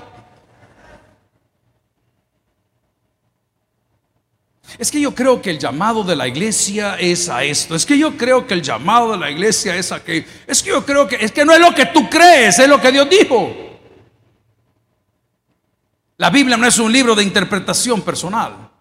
Es 4.77 4.89
que 4.89 4.99
yo 4.99 5.13
creo 5.13 5.41
que 5.41 5.51
el 5.51 5.59
llamado 5.59 6.03
de 6.03 6.15
la 6.15 6.27
iglesia 6.27 6.95
es 6.95 7.29
a 7.29 7.43
esto. 7.43 7.75
Es 7.75 7.85
que 7.85 7.97
yo 7.97 8.17
creo 8.17 8.47
que 8.47 8.55
el 8.55 8.61
llamado 8.61 9.11
de 9.11 9.17
la 9.17 9.29
iglesia 9.29 9.75
es 9.75 9.91
a 9.91 10.03
que. 10.03 10.25
Es 10.47 10.63
que 10.63 10.69
yo 10.69 10.85
creo 10.85 11.07
que 11.07 11.15
es 11.15 11.31
que 11.31 11.45
no 11.45 11.53
es 11.53 11.59
lo 11.59 11.73
que 11.73 11.87
tú 11.87 12.09
crees, 12.09 12.59
es 12.59 12.67
lo 12.67 12.81
que 12.81 12.91
Dios 12.91 13.07
dijo. 13.09 13.53
La 16.17 16.29
Biblia 16.29 16.57
no 16.57 16.67
es 16.67 16.77
un 16.79 16.91
libro 16.91 17.15
de 17.15 17.23
interpretación 17.23 18.01
personal. 18.01 18.71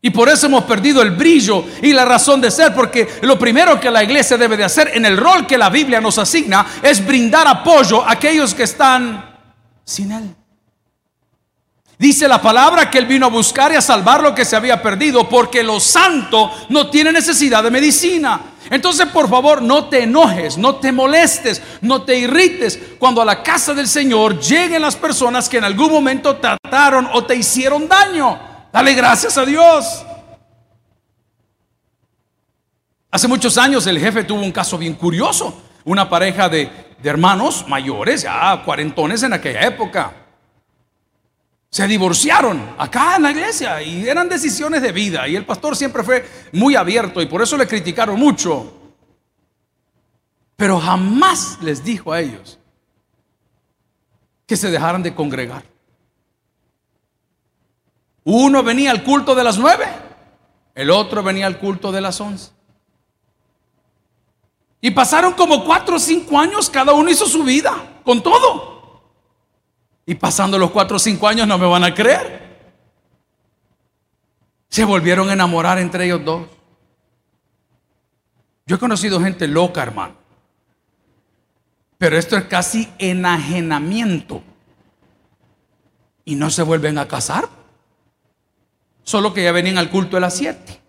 Y 0.00 0.10
por 0.10 0.28
eso 0.28 0.46
hemos 0.46 0.64
perdido 0.64 1.02
el 1.02 1.10
brillo 1.10 1.64
y 1.82 1.92
la 1.92 2.04
razón 2.04 2.40
de 2.40 2.50
ser, 2.50 2.72
porque 2.72 3.08
lo 3.22 3.36
primero 3.38 3.80
que 3.80 3.90
la 3.90 4.04
iglesia 4.04 4.36
debe 4.36 4.56
de 4.56 4.64
hacer 4.64 4.92
en 4.94 5.04
el 5.04 5.16
rol 5.16 5.46
que 5.46 5.58
la 5.58 5.70
Biblia 5.70 6.00
nos 6.00 6.18
asigna 6.18 6.64
es 6.82 7.04
brindar 7.04 7.48
apoyo 7.48 8.04
a 8.04 8.12
aquellos 8.12 8.54
que 8.54 8.62
están 8.62 9.36
sin 9.84 10.12
Él. 10.12 10.37
Dice 11.98 12.28
la 12.28 12.40
palabra 12.40 12.88
que 12.88 12.98
Él 12.98 13.06
vino 13.06 13.26
a 13.26 13.28
buscar 13.28 13.72
y 13.72 13.74
a 13.74 13.80
salvar 13.80 14.22
lo 14.22 14.32
que 14.32 14.44
se 14.44 14.54
había 14.54 14.80
perdido, 14.80 15.28
porque 15.28 15.64
lo 15.64 15.80
santo 15.80 16.52
no 16.68 16.88
tiene 16.90 17.10
necesidad 17.10 17.64
de 17.64 17.72
medicina. 17.72 18.40
Entonces, 18.70 19.08
por 19.08 19.28
favor, 19.28 19.60
no 19.60 19.88
te 19.88 20.04
enojes, 20.04 20.56
no 20.58 20.76
te 20.76 20.92
molestes, 20.92 21.60
no 21.80 22.02
te 22.02 22.16
irrites 22.16 22.78
cuando 23.00 23.20
a 23.20 23.24
la 23.24 23.42
casa 23.42 23.74
del 23.74 23.88
Señor 23.88 24.38
lleguen 24.38 24.82
las 24.82 24.94
personas 24.94 25.48
que 25.48 25.56
en 25.56 25.64
algún 25.64 25.90
momento 25.90 26.36
trataron 26.36 27.08
o 27.14 27.24
te 27.24 27.34
hicieron 27.34 27.88
daño. 27.88 28.38
Dale 28.72 28.94
gracias 28.94 29.36
a 29.36 29.44
Dios. 29.44 30.04
Hace 33.10 33.26
muchos 33.26 33.58
años 33.58 33.84
el 33.88 33.98
jefe 33.98 34.22
tuvo 34.22 34.42
un 34.42 34.52
caso 34.52 34.78
bien 34.78 34.94
curioso. 34.94 35.62
Una 35.84 36.08
pareja 36.08 36.48
de, 36.48 36.70
de 37.02 37.10
hermanos 37.10 37.64
mayores, 37.66 38.22
ya 38.22 38.62
cuarentones 38.64 39.24
en 39.24 39.32
aquella 39.32 39.62
época 39.62 40.27
se 41.70 41.86
divorciaron 41.86 42.74
acá 42.78 43.16
en 43.16 43.22
la 43.22 43.30
iglesia 43.30 43.82
y 43.82 44.08
eran 44.08 44.28
decisiones 44.28 44.80
de 44.80 44.92
vida 44.92 45.28
y 45.28 45.36
el 45.36 45.44
pastor 45.44 45.76
siempre 45.76 46.02
fue 46.02 46.26
muy 46.52 46.74
abierto 46.74 47.20
y 47.20 47.26
por 47.26 47.42
eso 47.42 47.56
le 47.56 47.66
criticaron 47.66 48.18
mucho. 48.18 48.74
Pero 50.56 50.80
jamás 50.80 51.58
les 51.60 51.84
dijo 51.84 52.12
a 52.12 52.20
ellos 52.20 52.58
que 54.46 54.56
se 54.56 54.70
dejaran 54.70 55.02
de 55.02 55.14
congregar. 55.14 55.62
Uno 58.24 58.62
venía 58.62 58.90
al 58.90 59.04
culto 59.04 59.34
de 59.34 59.44
las 59.44 59.58
nueve, 59.58 59.86
el 60.74 60.90
otro 60.90 61.22
venía 61.22 61.46
al 61.46 61.58
culto 61.58 61.92
de 61.92 62.00
las 62.00 62.20
once. 62.20 62.50
Y 64.80 64.90
pasaron 64.90 65.34
como 65.34 65.64
cuatro 65.64 65.96
o 65.96 65.98
cinco 65.98 66.38
años, 66.38 66.70
cada 66.70 66.92
uno 66.92 67.10
hizo 67.10 67.26
su 67.26 67.42
vida, 67.42 68.00
con 68.04 68.22
todo. 68.22 68.77
Y 70.08 70.14
pasando 70.14 70.58
los 70.58 70.70
cuatro 70.70 70.96
o 70.96 70.98
cinco 70.98 71.28
años 71.28 71.46
no 71.46 71.58
me 71.58 71.66
van 71.66 71.84
a 71.84 71.92
creer. 71.92 72.40
Se 74.70 74.82
volvieron 74.82 75.28
a 75.28 75.34
enamorar 75.34 75.78
entre 75.78 76.06
ellos 76.06 76.24
dos. 76.24 76.46
Yo 78.64 78.76
he 78.76 78.78
conocido 78.78 79.20
gente 79.20 79.46
loca, 79.46 79.82
hermano. 79.82 80.14
Pero 81.98 82.16
esto 82.16 82.38
es 82.38 82.44
casi 82.44 82.90
enajenamiento. 82.98 84.42
Y 86.24 86.36
no 86.36 86.48
se 86.48 86.62
vuelven 86.62 86.96
a 86.96 87.06
casar. 87.06 87.46
Solo 89.02 89.34
que 89.34 89.44
ya 89.44 89.52
venían 89.52 89.76
al 89.76 89.90
culto 89.90 90.16
de 90.16 90.22
las 90.22 90.34
siete. 90.34 90.80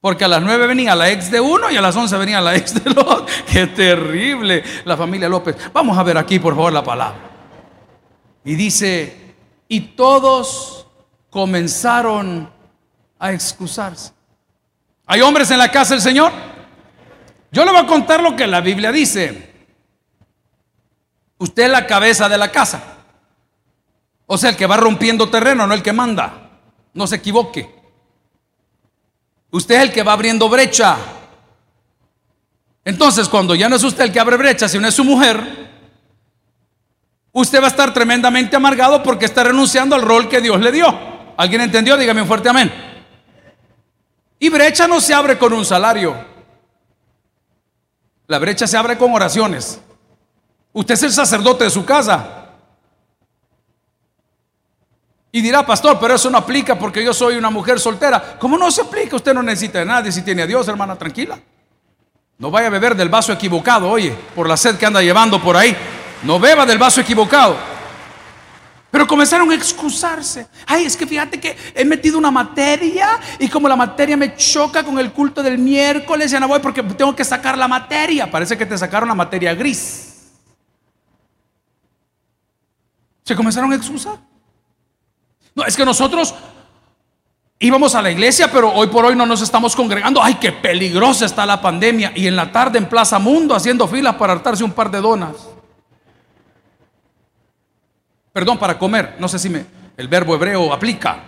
Porque 0.00 0.24
a 0.24 0.28
las 0.28 0.40
nueve 0.40 0.66
venía 0.66 0.96
la 0.96 1.10
ex 1.10 1.30
de 1.30 1.40
uno 1.40 1.70
y 1.70 1.76
a 1.76 1.82
las 1.82 1.94
once 1.94 2.16
venía 2.16 2.40
la 2.40 2.56
ex 2.56 2.82
del 2.82 2.98
otro. 2.98 3.26
Qué 3.52 3.66
terrible 3.66 4.64
la 4.86 4.96
familia 4.96 5.28
López. 5.28 5.56
Vamos 5.74 5.98
a 5.98 6.02
ver 6.02 6.16
aquí, 6.16 6.38
por 6.38 6.54
favor, 6.54 6.72
la 6.72 6.82
palabra. 6.82 7.31
Y 8.44 8.54
dice, 8.54 9.34
y 9.68 9.80
todos 9.80 10.86
comenzaron 11.30 12.50
a 13.18 13.32
excusarse. 13.32 14.12
¿Hay 15.06 15.20
hombres 15.20 15.50
en 15.50 15.58
la 15.58 15.70
casa 15.70 15.94
del 15.94 16.02
Señor? 16.02 16.32
Yo 17.50 17.64
le 17.64 17.70
voy 17.70 17.80
a 17.80 17.86
contar 17.86 18.22
lo 18.22 18.34
que 18.34 18.46
la 18.46 18.60
Biblia 18.60 18.90
dice. 18.90 19.52
Usted 21.38 21.64
es 21.64 21.70
la 21.70 21.86
cabeza 21.86 22.28
de 22.28 22.38
la 22.38 22.50
casa. 22.50 22.82
O 24.26 24.38
sea, 24.38 24.50
el 24.50 24.56
que 24.56 24.66
va 24.66 24.76
rompiendo 24.76 25.28
terreno, 25.28 25.66
no 25.66 25.74
el 25.74 25.82
que 25.82 25.92
manda. 25.92 26.50
No 26.94 27.06
se 27.06 27.16
equivoque. 27.16 27.68
Usted 29.50 29.74
es 29.74 29.82
el 29.82 29.92
que 29.92 30.02
va 30.02 30.14
abriendo 30.14 30.48
brecha. 30.48 30.96
Entonces, 32.84 33.28
cuando 33.28 33.54
ya 33.54 33.68
no 33.68 33.76
es 33.76 33.84
usted 33.84 34.04
el 34.04 34.12
que 34.12 34.20
abre 34.20 34.36
brecha, 34.36 34.68
sino 34.68 34.88
es 34.88 34.94
su 34.94 35.04
mujer, 35.04 35.61
usted 37.32 37.60
va 37.60 37.66
a 37.66 37.70
estar 37.70 37.92
tremendamente 37.92 38.56
amargado 38.56 39.02
porque 39.02 39.24
está 39.24 39.44
renunciando 39.44 39.94
al 39.96 40.02
rol 40.02 40.28
que 40.28 40.40
Dios 40.40 40.60
le 40.60 40.70
dio. 40.70 40.86
¿Alguien 41.36 41.62
entendió? 41.62 41.96
Dígame 41.96 42.22
un 42.22 42.28
fuerte 42.28 42.48
amén. 42.48 42.72
Y 44.38 44.48
brecha 44.48 44.86
no 44.86 45.00
se 45.00 45.14
abre 45.14 45.38
con 45.38 45.52
un 45.52 45.64
salario. 45.64 46.14
La 48.26 48.38
brecha 48.38 48.66
se 48.66 48.76
abre 48.76 48.96
con 48.96 49.12
oraciones. 49.12 49.80
Usted 50.72 50.94
es 50.94 51.02
el 51.02 51.12
sacerdote 51.12 51.64
de 51.64 51.70
su 51.70 51.84
casa. 51.84 52.42
Y 55.30 55.40
dirá, 55.40 55.64
pastor, 55.64 55.98
pero 55.98 56.14
eso 56.14 56.28
no 56.28 56.38
aplica 56.38 56.78
porque 56.78 57.02
yo 57.02 57.14
soy 57.14 57.36
una 57.36 57.50
mujer 57.50 57.80
soltera. 57.80 58.36
¿Cómo 58.38 58.58
no 58.58 58.70
se 58.70 58.82
aplica? 58.82 59.16
Usted 59.16 59.32
no 59.32 59.42
necesita 59.42 59.78
de 59.78 59.86
nadie 59.86 60.12
si 60.12 60.22
tiene 60.22 60.42
a 60.42 60.46
Dios, 60.46 60.68
hermana, 60.68 60.96
tranquila. 60.96 61.38
No 62.38 62.50
vaya 62.50 62.66
a 62.66 62.70
beber 62.70 62.94
del 62.94 63.08
vaso 63.08 63.32
equivocado, 63.32 63.88
oye, 63.88 64.14
por 64.34 64.48
la 64.48 64.56
sed 64.56 64.76
que 64.76 64.84
anda 64.84 65.00
llevando 65.00 65.40
por 65.40 65.56
ahí. 65.56 65.76
No 66.22 66.38
beba 66.38 66.64
del 66.64 66.78
vaso 66.78 67.00
equivocado. 67.00 67.56
Pero 68.92 69.06
comenzaron 69.06 69.50
a 69.50 69.54
excusarse. 69.54 70.46
Ay, 70.66 70.84
es 70.84 70.96
que 70.96 71.06
fíjate 71.06 71.40
que 71.40 71.56
he 71.74 71.82
metido 71.82 72.18
una 72.18 72.30
materia 72.30 73.18
y 73.38 73.48
como 73.48 73.66
la 73.66 73.74
materia 73.74 74.18
me 74.18 74.36
choca 74.36 74.84
con 74.84 74.98
el 74.98 75.12
culto 75.12 75.42
del 75.42 75.56
miércoles, 75.56 76.30
ya 76.30 76.38
no 76.38 76.46
voy 76.46 76.60
porque 76.60 76.82
tengo 76.82 77.16
que 77.16 77.24
sacar 77.24 77.56
la 77.56 77.66
materia. 77.66 78.30
Parece 78.30 78.56
que 78.58 78.66
te 78.66 78.76
sacaron 78.76 79.08
la 79.08 79.14
materia 79.14 79.54
gris. 79.54 80.30
Se 83.24 83.34
comenzaron 83.34 83.72
a 83.72 83.76
excusar. 83.76 84.18
No, 85.54 85.64
es 85.64 85.74
que 85.74 85.86
nosotros 85.86 86.34
íbamos 87.58 87.94
a 87.94 88.02
la 88.02 88.10
iglesia, 88.10 88.50
pero 88.52 88.70
hoy 88.74 88.88
por 88.88 89.06
hoy 89.06 89.16
no 89.16 89.24
nos 89.24 89.40
estamos 89.40 89.74
congregando. 89.74 90.22
Ay, 90.22 90.34
qué 90.34 90.52
peligrosa 90.52 91.24
está 91.24 91.46
la 91.46 91.62
pandemia. 91.62 92.12
Y 92.14 92.26
en 92.26 92.36
la 92.36 92.52
tarde 92.52 92.76
en 92.76 92.90
Plaza 92.90 93.18
Mundo 93.18 93.54
haciendo 93.54 93.88
filas 93.88 94.16
para 94.16 94.34
hartarse 94.34 94.64
un 94.64 94.72
par 94.72 94.90
de 94.90 95.00
donas. 95.00 95.51
Perdón, 98.32 98.58
para 98.58 98.78
comer. 98.78 99.16
No 99.18 99.28
sé 99.28 99.38
si 99.38 99.48
me, 99.48 99.64
el 99.96 100.08
verbo 100.08 100.34
hebreo 100.34 100.72
aplica. 100.72 101.24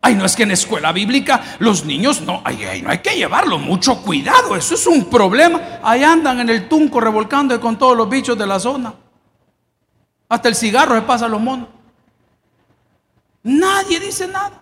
Ay, 0.00 0.14
no 0.16 0.26
es 0.26 0.36
que 0.36 0.42
en 0.42 0.50
escuela 0.50 0.92
bíblica 0.92 1.56
los 1.60 1.86
niños 1.86 2.20
no, 2.20 2.42
ay, 2.44 2.82
no 2.82 2.90
hay 2.90 2.98
que 2.98 3.16
llevarlo 3.16 3.58
mucho 3.58 4.02
cuidado, 4.02 4.54
eso 4.54 4.74
es 4.74 4.86
un 4.86 5.06
problema. 5.06 5.80
Ahí 5.82 6.04
andan 6.04 6.40
en 6.40 6.50
el 6.50 6.68
tunco 6.68 7.00
revolcando 7.00 7.58
con 7.58 7.78
todos 7.78 7.96
los 7.96 8.08
bichos 8.08 8.36
de 8.36 8.46
la 8.46 8.60
zona. 8.60 8.92
Hasta 10.28 10.48
el 10.48 10.56
cigarro 10.56 10.94
se 10.94 11.02
pasa 11.02 11.24
a 11.24 11.28
los 11.28 11.40
monos. 11.40 11.68
Nadie 13.44 13.98
dice 13.98 14.26
nada. 14.26 14.60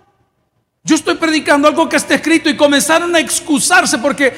Yo 0.84 0.94
estoy 0.94 1.14
predicando 1.14 1.66
algo 1.66 1.88
que 1.88 1.96
está 1.96 2.14
escrito 2.14 2.48
y 2.48 2.56
comenzaron 2.56 3.14
a 3.16 3.18
excusarse 3.18 3.98
porque 3.98 4.32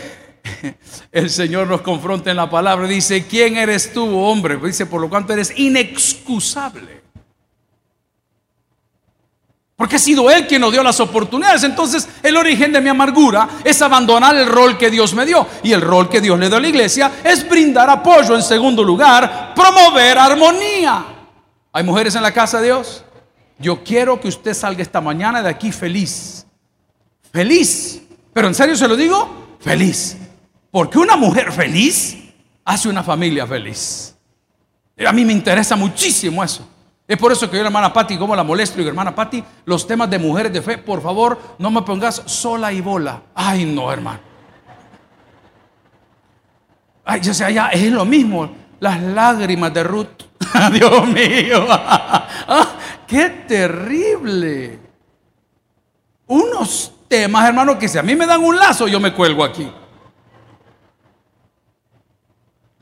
el 1.12 1.30
Señor 1.30 1.66
nos 1.66 1.80
confronta 1.80 2.30
en 2.30 2.37
la 2.37 2.48
palabra. 2.48 2.87
Dice, 2.87 3.26
¿quién 3.26 3.57
eres 3.57 3.92
tú, 3.92 4.16
hombre? 4.18 4.57
Dice, 4.57 4.87
por 4.87 5.00
lo 5.00 5.09
cuanto 5.09 5.33
eres 5.33 5.52
inexcusable. 5.57 7.02
Porque 9.76 9.96
ha 9.96 9.98
sido 9.98 10.30
Él 10.30 10.46
quien 10.46 10.61
nos 10.61 10.70
dio 10.72 10.83
las 10.83 11.00
oportunidades. 11.00 11.64
Entonces, 11.64 12.09
el 12.22 12.37
origen 12.37 12.72
de 12.72 12.80
mi 12.80 12.88
amargura 12.88 13.48
es 13.64 13.83
abandonar 13.83 14.37
el 14.37 14.46
rol 14.46 14.78
que 14.78 14.90
Dios 14.90 15.14
me 15.14 15.26
dio. 15.26 15.46
Y 15.62 15.72
el 15.72 15.80
rol 15.80 16.09
que 16.09 16.20
Dios 16.20 16.38
le 16.38 16.46
dio 16.46 16.57
a 16.57 16.61
la 16.61 16.68
iglesia 16.68 17.11
es 17.24 17.48
brindar 17.48 17.90
apoyo. 17.90 18.37
En 18.37 18.42
segundo 18.42 18.85
lugar, 18.85 19.52
promover 19.54 20.16
armonía. 20.16 21.04
¿Hay 21.72 21.83
mujeres 21.83 22.14
en 22.14 22.22
la 22.22 22.33
casa 22.33 22.59
de 22.61 22.66
Dios? 22.66 23.04
Yo 23.59 23.83
quiero 23.83 24.20
que 24.20 24.28
usted 24.28 24.54
salga 24.54 24.83
esta 24.83 25.00
mañana 25.00 25.42
de 25.42 25.48
aquí 25.48 25.72
feliz. 25.72 26.46
Feliz. 27.33 28.00
Pero 28.33 28.46
en 28.46 28.54
serio 28.54 28.76
se 28.76 28.87
lo 28.87 28.94
digo, 28.94 29.57
feliz. 29.61 30.16
Porque 30.74 30.98
una 30.98 31.14
mujer 31.14 31.52
feliz 31.52 32.16
hace 32.64 32.88
una 32.88 33.04
familia 33.04 33.46
feliz. 33.46 34.12
A 35.06 35.12
mí 35.12 35.24
me 35.24 35.32
interesa 35.32 35.76
muchísimo 35.76 36.42
eso. 36.42 36.68
Es 37.06 37.16
por 37.16 37.30
eso 37.30 37.48
que 37.48 37.56
yo, 37.56 37.64
hermana 37.64 37.92
Patti, 37.92 38.18
como 38.18 38.34
la 38.34 38.42
molesto, 38.42 38.78
digo, 38.78 38.88
hermana 38.88 39.14
Patti, 39.14 39.44
los 39.66 39.87
temas 39.87 40.10
de 40.10 40.18
mujeres 40.18 40.52
de 40.52 40.60
fe, 40.60 40.76
por 40.76 41.00
favor, 41.00 41.40
no 41.60 41.70
me 41.70 41.82
pongas 41.82 42.24
sola 42.26 42.72
y 42.72 42.80
bola. 42.80 43.22
Ay, 43.37 43.64
no, 43.66 43.92
hermano. 43.92 44.18
Ay, 47.04 47.20
yo 47.20 47.32
sé, 47.32 47.54
ya 47.54 47.68
es 47.68 47.92
lo 47.92 48.04
mismo. 48.04 48.50
Las 48.80 49.00
lágrimas 49.00 49.72
de 49.72 49.84
Ruth. 49.84 50.24
Dios 50.72 51.06
mío. 51.06 51.68
Ah, 52.46 52.72
qué 53.06 53.30
terrible. 53.46 54.80
Unos 56.26 56.92
temas, 57.06 57.46
hermano, 57.46 57.78
que 57.78 57.88
si 57.88 57.96
a 57.96 58.02
mí 58.02 58.16
me 58.16 58.26
dan 58.26 58.42
un 58.42 58.56
lazo, 58.56 58.88
yo 58.88 58.98
me 58.98 59.14
cuelgo 59.14 59.44
aquí. 59.44 59.70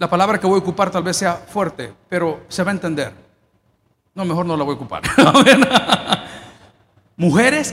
La 0.02 0.10
palabra 0.10 0.40
que 0.40 0.48
voy 0.48 0.56
a 0.56 0.58
ocupar 0.58 0.90
tal 0.90 1.04
vez 1.04 1.16
sea 1.16 1.34
fuerte, 1.34 1.94
pero 2.08 2.40
se 2.48 2.64
va 2.64 2.72
a 2.72 2.74
entender. 2.74 3.12
No, 4.16 4.24
mejor 4.24 4.44
no 4.44 4.56
la 4.56 4.64
voy 4.64 4.72
a 4.72 4.76
ocupar. 4.76 5.00
Mujeres. 7.16 7.72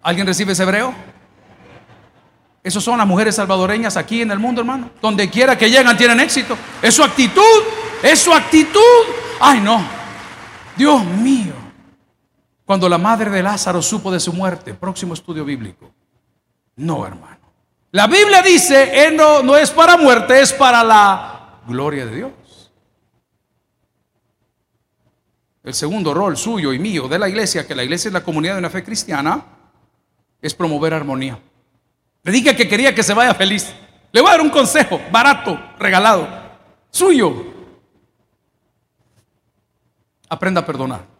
¿Alguien 0.00 0.26
recibe 0.26 0.52
ese 0.52 0.62
hebreo? 0.62 0.94
Esas 2.62 2.82
son 2.82 2.96
las 2.96 3.06
mujeres 3.06 3.34
salvadoreñas 3.34 3.98
aquí 3.98 4.22
en 4.22 4.30
el 4.30 4.38
mundo, 4.38 4.62
hermano. 4.62 4.88
Donde 5.02 5.28
quiera 5.28 5.58
que 5.58 5.68
llegan 5.68 5.94
tienen 5.94 6.18
éxito. 6.18 6.56
Es 6.80 6.94
su 6.94 7.04
actitud. 7.04 7.42
Es 8.02 8.18
su 8.18 8.32
actitud. 8.32 8.80
Ay, 9.42 9.60
no. 9.60 9.84
Dios 10.74 11.04
mío. 11.04 11.52
Cuando 12.64 12.88
la 12.88 12.96
madre 12.96 13.30
de 13.30 13.42
Lázaro 13.42 13.82
supo 13.82 14.10
de 14.10 14.20
su 14.20 14.32
muerte, 14.32 14.72
próximo 14.72 15.12
estudio 15.12 15.44
bíblico. 15.44 15.92
No, 16.76 17.06
hermano. 17.06 17.41
La 17.92 18.06
Biblia 18.06 18.40
dice, 18.40 19.06
él 19.06 19.16
no, 19.16 19.42
no 19.42 19.54
es 19.54 19.70
para 19.70 19.98
muerte, 19.98 20.40
es 20.40 20.50
para 20.52 20.82
la 20.82 21.60
gloria 21.66 22.06
de 22.06 22.16
Dios. 22.16 22.32
El 25.62 25.74
segundo 25.74 26.14
rol 26.14 26.38
suyo 26.38 26.72
y 26.72 26.78
mío 26.78 27.06
de 27.06 27.18
la 27.18 27.28
iglesia, 27.28 27.66
que 27.66 27.74
la 27.74 27.84
iglesia 27.84 28.08
es 28.08 28.14
la 28.14 28.24
comunidad 28.24 28.54
de 28.54 28.60
una 28.60 28.70
fe 28.70 28.82
cristiana, 28.82 29.44
es 30.40 30.54
promover 30.54 30.94
armonía. 30.94 31.38
Le 32.22 32.32
dije 32.32 32.56
que 32.56 32.66
quería 32.66 32.94
que 32.94 33.02
se 33.02 33.12
vaya 33.12 33.34
feliz. 33.34 33.74
Le 34.10 34.22
voy 34.22 34.30
a 34.30 34.32
dar 34.32 34.40
un 34.40 34.50
consejo 34.50 34.98
barato, 35.10 35.60
regalado, 35.78 36.26
suyo. 36.90 37.44
Aprenda 40.30 40.62
a 40.62 40.66
perdonar. 40.66 41.11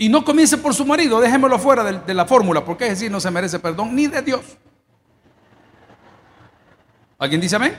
Y 0.00 0.08
no 0.08 0.24
comience 0.24 0.56
por 0.56 0.72
su 0.72 0.86
marido, 0.86 1.20
déjemelo 1.20 1.58
fuera 1.58 1.82
de, 1.82 2.14
la 2.14 2.24
fórmula, 2.24 2.64
porque 2.64 2.84
es 2.84 2.90
decir, 2.90 3.10
no 3.10 3.18
se 3.18 3.32
merece 3.32 3.58
perdón 3.58 3.96
ni 3.96 4.06
de 4.06 4.22
Dios. 4.22 4.42
¿Alguien 7.18 7.40
dice 7.40 7.56
amén? 7.56 7.76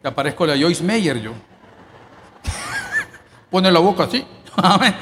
Te 0.00 0.06
aparezco 0.06 0.44
a 0.44 0.56
Joyce 0.56 0.84
Meyer 0.84 1.20
yo 1.20 1.32
pone 3.50 3.72
la 3.72 3.80
boca 3.80 4.04
así. 4.04 4.24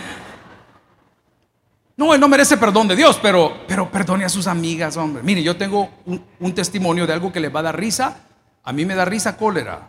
No, 1.95 2.15
él 2.15 2.21
no 2.21 2.27
merece 2.27 2.57
perdón 2.57 2.89
de 2.89 2.97
Dios, 2.97 3.21
pero, 3.23 3.65
pero 3.69 3.89
perdone 3.89 4.25
a 4.25 4.29
sus 4.29 4.47
amigas, 4.47 4.97
hombre. 4.97 5.23
Mire, 5.23 5.43
yo 5.43 5.57
tengo 5.57 5.91
un, 6.07 6.25
un, 6.41 6.55
testimonio 6.55 7.07
de 7.07 7.13
algo 7.13 7.31
que 7.31 7.39
les 7.39 7.55
va 7.55 7.61
a 7.61 7.65
dar 7.65 7.79
risa. 7.79 8.17
A 8.65 8.73
mí 8.73 8.87
me 8.87 8.95
da 8.95 9.05
risa 9.05 9.37
cólera. 9.37 9.89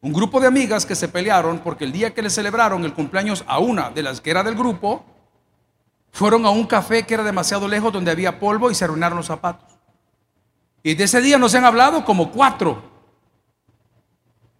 Un 0.00 0.12
grupo 0.12 0.40
de 0.40 0.48
amigas 0.48 0.86
que 0.86 0.94
se 0.94 1.06
pelearon 1.06 1.58
porque 1.58 1.84
el 1.84 1.92
día 1.92 2.14
que 2.14 2.22
le 2.22 2.30
celebraron 2.30 2.84
el 2.84 2.94
cumpleaños 2.94 3.44
a 3.46 3.58
una 3.58 3.90
de 3.90 4.02
las 4.02 4.22
que 4.22 4.30
era 4.30 4.42
del 4.42 4.54
grupo, 4.56 5.04
fueron 6.14 6.46
a 6.46 6.50
un 6.50 6.64
café 6.64 7.02
que 7.02 7.12
era 7.12 7.24
demasiado 7.24 7.66
lejos 7.66 7.92
donde 7.92 8.12
había 8.12 8.38
polvo 8.38 8.70
y 8.70 8.74
se 8.76 8.84
arruinaron 8.84 9.18
los 9.18 9.26
zapatos. 9.26 9.68
Y 10.80 10.94
de 10.94 11.04
ese 11.04 11.20
día 11.20 11.38
nos 11.38 11.52
han 11.56 11.64
hablado 11.64 12.04
como 12.04 12.30
cuatro 12.30 12.82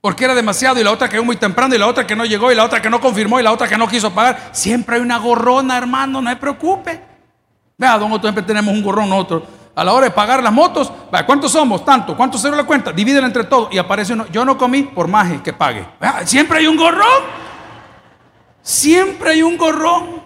porque 0.01 0.25
era 0.25 0.35
demasiado 0.35 0.81
y 0.81 0.85
la 0.85 0.91
otra 0.91 1.09
que 1.09 1.15
llegó 1.15 1.25
muy 1.25 1.37
temprano 1.37 1.73
y 1.73 1.79
la 1.79 1.87
otra 1.87 2.05
que 2.07 2.17
no 2.17 2.25
llegó 2.25 2.51
y 2.51 2.57
la 2.57 2.65
otra 2.65 2.83
que 2.83 2.91
no 2.91 3.01
confirmó 3.01 3.39
y 3.39 3.45
la 3.45 3.53
otra 3.53 3.69
que 3.69 3.79
no 3.79 3.87
quiso 3.87 4.13
pagar. 4.13 4.51
Siempre 4.51 4.97
hay 4.97 5.01
una 5.01 5.17
gorrona, 5.19 5.79
hermano, 5.79 6.21
no 6.21 6.29
se 6.29 6.37
preocupe. 6.37 7.01
Vea, 7.79 7.99
don 7.99 8.11
Otto, 8.11 8.23
siempre 8.27 8.43
tenemos 8.43 8.75
un 8.75 8.83
gorrón 8.83 9.09
nosotros. 9.09 9.45
A 9.77 9.85
la 9.85 9.93
hora 9.93 10.07
de 10.07 10.11
pagar 10.11 10.43
las 10.43 10.53
motos, 10.53 10.93
¿cuántos 11.25 11.53
somos? 11.53 11.85
Tanto. 11.85 12.17
¿Cuánto 12.17 12.37
se 12.37 12.51
la 12.51 12.65
cuenta? 12.65 12.93
Dividen 12.93 13.25
entre 13.25 13.45
todos 13.45 13.73
y 13.73 13.79
aparece 13.79 14.13
uno. 14.13 14.27
Yo 14.27 14.45
no 14.45 14.59
comí 14.59 14.83
por 14.83 15.07
maje 15.07 15.41
que 15.41 15.53
pague. 15.53 15.87
Siempre 16.25 16.59
hay 16.59 16.67
un 16.67 16.77
gorrón. 16.77 17.23
Siempre 18.61 19.31
hay 19.31 19.43
un 19.45 19.57
gorrón. 19.57 20.24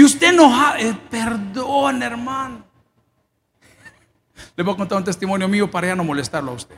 Y 0.00 0.02
usted 0.02 0.34
ha... 0.40 0.76
Eh, 0.78 0.96
perdón, 1.10 2.02
hermano. 2.02 2.64
Le 4.56 4.64
voy 4.64 4.72
a 4.72 4.76
contar 4.78 4.96
un 4.96 5.04
testimonio 5.04 5.46
mío 5.46 5.70
para 5.70 5.88
ya 5.88 5.94
no 5.94 6.02
molestarlo 6.04 6.52
a 6.52 6.54
usted. 6.54 6.76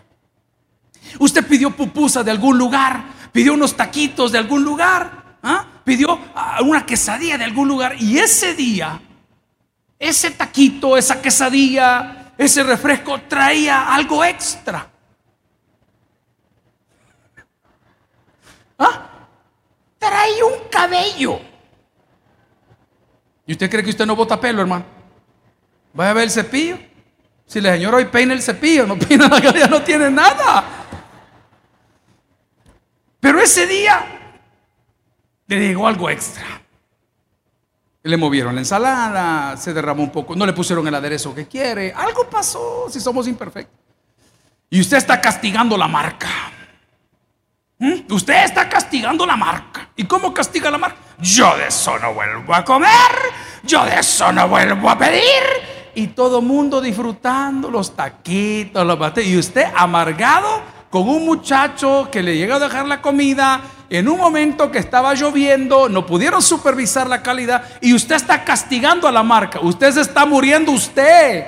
Usted 1.21 1.47
pidió 1.47 1.71
pupusa 1.71 2.25
de 2.25 2.33
algún 2.33 2.59
lugar, 2.59 3.05
pidió 3.31 3.55
unos 3.55 3.77
taquitos 3.77 4.33
de 4.33 4.39
algún 4.39 4.65
lugar, 4.65 5.39
¿ah? 5.41 5.65
pidió 5.85 6.19
ah, 6.35 6.63
una 6.63 6.85
quesadilla 6.85 7.39
de 7.39 7.45
algún 7.45 7.69
lugar 7.69 7.95
y 7.97 8.19
ese 8.19 8.55
día, 8.55 9.01
ese 10.01 10.33
taquito, 10.33 10.97
esa 10.97 11.23
quesadilla, 11.23 12.33
ese 12.37 12.65
refresco 12.65 13.21
traía 13.29 13.95
algo 13.95 14.25
extra. 14.25 14.91
¿Ah? 18.81 19.07
Traía 20.01 20.45
un 20.45 20.69
cabello. 20.69 21.52
¿Y 23.53 23.55
usted 23.55 23.71
cree 23.71 23.85
que 23.85 23.91
usted 23.91 24.07
no 24.07 24.17
bota 24.17 24.41
pelo, 24.41 24.63
hermano? 24.63 24.87
Vaya 25.93 26.13
a 26.13 26.15
ver 26.15 26.25
el 26.25 26.31
cepillo. 26.31 26.79
Si 27.45 27.61
la 27.61 27.75
señora 27.75 27.99
hoy 27.99 28.07
peina 28.07 28.33
el 28.33 28.41
cepillo, 28.41 28.87
no 28.87 28.99
peina 28.99 29.29
la 29.29 29.41
ya 29.41 29.67
no 29.67 29.83
tiene 29.83 30.11
nada. 30.11 30.65
Pero 33.21 33.39
ese 33.43 33.67
día 33.67 34.07
le 35.49 35.61
llegó 35.61 35.87
algo 35.87 36.09
extra. 36.09 36.63
Le 38.05 38.17
movieron 38.17 38.55
la 38.55 38.63
ensalada, 38.63 39.55
se 39.59 39.75
derramó 39.75 40.03
un 40.03 40.11
poco, 40.11 40.35
no 40.35 40.47
le 40.47 40.55
pusieron 40.55 40.89
el 40.89 40.95
aderezo 40.95 41.35
que 41.35 41.47
quiere. 41.47 41.93
Algo 41.93 42.31
pasó 42.31 42.87
si 42.89 43.01
somos 43.01 43.29
imperfectos. 43.29 43.79
Y 44.71 44.81
usted 44.81 44.97
está 44.97 45.21
castigando 45.21 45.77
la 45.77 45.89
marca. 45.89 46.31
¿Mm? 47.79 48.11
Usted 48.11 48.45
está 48.45 48.67
castigando 48.67 49.27
la 49.27 49.37
marca. 49.37 49.91
¿Y 49.95 50.05
cómo 50.05 50.33
castiga 50.33 50.71
la 50.71 50.79
marca? 50.79 51.02
Yo 51.21 51.57
de 51.57 51.69
eso 51.69 51.99
no 51.99 52.15
vuelvo 52.15 52.55
a 52.55 52.65
comer. 52.65 52.91
Yo 53.65 53.85
de 53.85 54.01
eso 54.01 54.33
no 54.33 54.49
vuelvo 54.49 54.91
a 54.91 54.99
pedir. 54.99 55.23
Y 55.95 56.09
todo 56.09 56.41
mundo 56.41 56.81
disfrutando 56.81 57.71
los 57.71 57.95
taquitos, 57.95 58.87
los 58.87 58.99
bates. 58.99 59.27
Y 59.27 59.39
usted 59.39 59.67
amargado 59.77 60.63
con 60.91 61.09
un 61.09 61.25
muchacho 61.25 62.09
que 62.11 62.23
le 62.23 62.37
llega 62.37 62.57
a 62.57 62.61
dejar 62.61 62.87
la 62.87 63.01
comida 63.01 63.63
en 63.89 64.09
un 64.09 64.19
momento 64.19 64.71
que 64.71 64.79
estaba 64.79 65.13
lloviendo, 65.15 65.87
no 65.89 66.07
pudieron 66.07 66.41
supervisar 66.41 67.07
la 67.09 67.23
calidad 67.23 67.63
y 67.83 67.93
usted 67.93 68.15
está 68.15 68.43
castigando 68.43 69.07
a 69.07 69.13
la 69.13 69.23
marca. 69.23 69.61
Usted 69.61 69.93
se 69.93 70.01
está 70.01 70.25
muriendo 70.25 70.73
usted. 70.73 71.45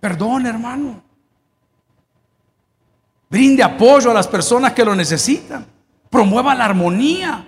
Perdón, 0.00 0.46
hermano. 0.46 1.02
Brinde 3.28 3.62
apoyo 3.62 4.10
a 4.10 4.14
las 4.14 4.26
personas 4.26 4.72
que 4.72 4.84
lo 4.84 4.94
necesitan. 4.94 5.66
Promueva 6.10 6.54
la 6.54 6.64
armonía. 6.64 7.46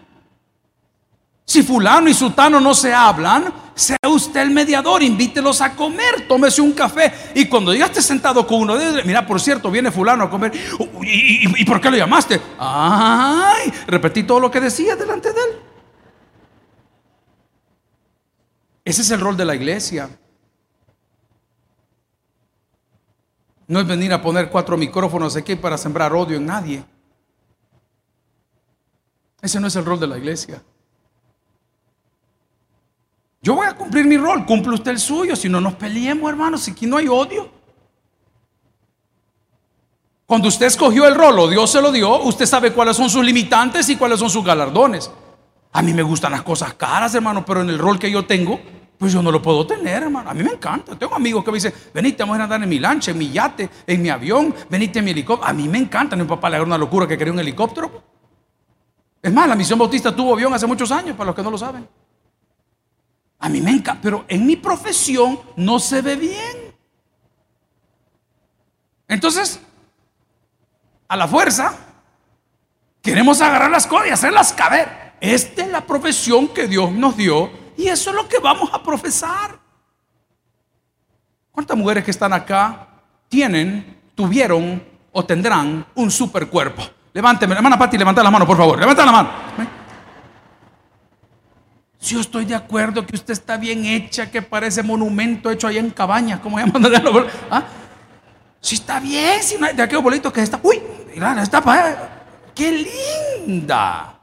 Si 1.45 1.63
fulano 1.65 2.09
y 2.09 2.15
sultano 2.15 2.61
no 2.61 2.75
se 2.75 2.95
hablan, 2.95 3.53
sea 3.75 3.99
usted 4.09 4.43
el 4.43 4.51
mediador, 4.51 5.03
invítelos 5.03 5.61
a 5.61 5.75
comer, 5.75 6.29
tómese 6.29 6.61
un 6.61 6.73
café. 6.73 7.13
Y 7.35 7.47
cuando 7.47 7.75
ya 7.75 7.93
sentado 7.93 8.47
con 8.47 8.61
uno 8.61 8.77
de 8.77 8.89
ellos, 8.89 9.05
mira, 9.05 9.27
por 9.27 9.41
cierto, 9.41 9.71
viene 9.71 9.91
fulano 9.91 10.25
a 10.25 10.31
comer. 10.31 10.53
¿Y, 11.03 11.65
por 11.65 11.81
qué 11.81 11.91
lo 11.91 11.97
llamaste? 11.97 12.41
Ay, 12.59 13.73
repetí 13.87 14.23
todo 14.23 14.39
lo 14.39 14.51
que 14.51 14.61
decía 14.61 14.95
delante 14.95 15.33
de 15.33 15.41
él. 15.41 15.51
Ese 18.85 19.03
es 19.03 19.11
el 19.11 19.21
rol 19.21 19.37
de 19.37 19.45
la 19.45 19.55
iglesia. 19.55 20.09
No 23.67 23.81
es 23.81 23.87
venir 23.87 24.13
a 24.13 24.21
poner 24.21 24.51
cuatro 24.51 24.77
micrófonos 24.77 25.37
aquí 25.37 25.57
para 25.57 25.79
sembrar 25.79 26.13
odio 26.13 26.37
en 26.37 26.47
nadie. 26.47 26.85
Ese 29.43 29.61
no 29.61 29.67
es 29.67 29.77
el 29.77 29.85
rol 29.85 29.99
de 29.99 30.07
la 30.07 30.19
iglesia. 30.19 30.63
Yo 33.43 33.55
voy 33.55 33.67
a 33.67 33.75
cumplir 33.75 34.05
mi 34.05 34.19
rol, 34.19 34.45
cumple 34.45 34.75
usted 34.75 34.91
el 34.91 34.99
suyo, 34.99 35.35
si 35.35 35.49
no 35.49 35.61
nos 35.61 35.75
peleemos, 35.75 36.29
hermanos, 36.29 36.63
si 36.63 36.73
aquí 36.73 36.87
no 36.87 36.99
hay 36.99 37.09
odio. 37.09 37.49
Cuando 40.27 40.49
usted 40.49 40.67
escogió 40.67 41.09
el 41.09 41.15
rol 41.15 41.39
o 41.39 41.49
Dios 41.49 41.71
se 41.71 41.81
lo 41.81 41.91
dio, 41.91 42.23
usted 42.23 42.47
sabe 42.47 42.73
cuáles 42.73 42.97
son 42.97 43.09
sus 43.09 43.25
limitantes 43.25 43.89
y 43.89 43.97
cuáles 43.97 44.21
son 44.21 44.31
sus 44.31 44.45
galardones. 44.45 45.11
A 45.73 45.83
mí 45.83 45.95
me 45.95 46.03
gustan 46.03 46.33
las 46.33 46.43
cosas 46.43 46.75
caras, 46.75 47.15
hermano, 47.15 47.45
pero 47.45 47.63
en 47.63 47.71
el 47.71 47.79
rol 47.79 47.99
que 47.99 48.11
yo 48.11 48.27
tengo, 48.27 48.61
pues 48.99 49.13
yo 49.13 49.23
no 49.23 49.33
lo 49.33 49.41
puedo 49.41 49.67
tener, 49.67 50.03
hermano. 50.03 50.29
A 50.29 50.35
mí 50.35 50.43
me 50.43 50.53
encanta. 50.53 50.95
Tengo 50.95 51.15
amigos 51.15 51.43
que 51.43 51.51
me 51.51 51.57
dicen, 51.57 51.73
venite, 51.95 52.23
vamos 52.23 52.39
a 52.39 52.45
andar 52.45 52.63
en 52.63 52.69
mi 52.69 52.79
lancha, 52.79 53.13
en 53.13 53.19
mi 53.19 53.31
yate, 53.31 53.71
en 53.87 54.03
mi 54.03 54.11
avión, 54.11 54.55
venite 54.69 54.99
en 54.99 55.07
mi 55.07 55.13
helicóptero. 55.13 55.49
A 55.49 55.55
mí 55.55 55.67
me 55.67 55.79
encanta. 55.79 56.15
Mi 56.17 56.25
papá 56.25 56.51
le 56.51 56.59
da 56.59 56.63
una 56.63 56.77
locura 56.77 57.07
que 57.07 57.17
quería 57.17 57.33
un 57.33 57.41
helicóptero. 57.41 58.20
Es 59.23 59.33
más, 59.33 59.49
la 59.49 59.55
misión 59.55 59.79
bautista 59.79 60.15
tuvo 60.15 60.33
avión 60.33 60.53
hace 60.55 60.67
muchos 60.67 60.91
años, 60.91 61.17
para 61.17 61.27
los 61.27 61.37
que 61.37 61.43
no 61.43 61.51
lo 61.51 61.59
saben. 61.59 61.87
A 63.39 63.49
mí 63.49 63.61
me 63.61 63.71
encanta, 63.71 64.01
pero 64.03 64.25
en 64.29 64.47
mi 64.47 64.57
profesión 64.57 65.41
no 65.57 65.79
se 65.79 66.03
ve 66.03 66.17
bien. 66.17 66.75
Entonces, 69.09 69.61
a 71.09 71.17
la 71.17 71.27
fuerza, 71.27 71.75
queremos 73.03 73.41
agarrar 73.41 73.71
las 73.71 73.87
cosas 73.87 74.09
y 74.09 74.11
hacerlas 74.11 74.53
caber. 74.53 75.15
Esta 75.21 75.63
es 75.63 75.69
la 75.69 75.85
profesión 75.87 76.49
que 76.49 76.67
Dios 76.69 76.93
nos 76.93 77.17
dio 77.17 77.51
y 77.77 77.89
eso 77.89 78.11
es 78.11 78.17
lo 78.17 78.29
que 78.29 78.39
vamos 78.39 78.71
a 78.73 78.83
profesar. 78.83 79.59
¿Cuántas 81.51 81.77
mujeres 81.77 82.05
que 82.05 82.11
están 82.11 82.33
acá 82.33 82.89
tienen, 83.29 84.01
tuvieron 84.15 84.83
o 85.13 85.25
tendrán 85.25 85.87
un 85.95 86.11
super 86.11 86.47
cuerpo? 86.49 86.83
Levánteme, 87.13 87.55
hermana 87.55 87.79
Pati, 87.79 87.99
levanta 87.99 88.23
la 88.23 88.31
mano, 88.31 88.47
por 88.47 88.57
favor. 88.57 88.79
Levanta 88.79 89.05
la 89.05 89.13
mano. 89.13 89.31
Si 91.99 92.15
yo 92.15 92.21
estoy 92.21 92.47
de 92.47 92.55
acuerdo 92.55 93.05
que 93.05 93.15
usted 93.15 93.33
está 93.33 93.57
bien 93.59 93.85
hecha, 93.85 94.31
que 94.31 94.41
parece 94.41 94.83
monumento 94.83 95.51
hecho 95.51 95.67
ahí 95.67 95.77
en 95.77 95.91
cabañas, 95.91 96.41
como 96.41 96.59
llaman? 96.59 96.83
¿Ah? 97.51 97.65
Si 98.61 98.77
está 98.77 99.01
bien, 99.01 99.43
si 99.43 99.59
no 99.59 99.67
hay 99.67 99.75
de 99.75 99.83
aquellos 99.83 100.03
bolitos 100.03 100.33
que 100.33 100.41
está, 100.43 100.59
uy, 100.63 100.81
mira, 101.13 101.43
está 101.43 101.61
para, 101.61 102.25
qué 102.55 102.87
linda. 103.47 104.19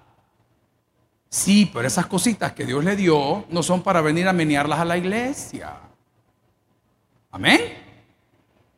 Sí, 1.30 1.69
pero 1.71 1.88
esas 1.88 2.06
cositas 2.08 2.54
que 2.54 2.65
Dios 2.65 2.84
le 2.84 2.95
dio 2.95 3.45
no 3.50 3.62
son 3.62 3.82
para 3.84 4.02
venir 4.02 4.28
a 4.28 4.34
menearlas 4.34 4.80
a 4.80 4.86
la 4.86 4.97
iglesia. 4.97 5.73
Amén. 7.32 7.62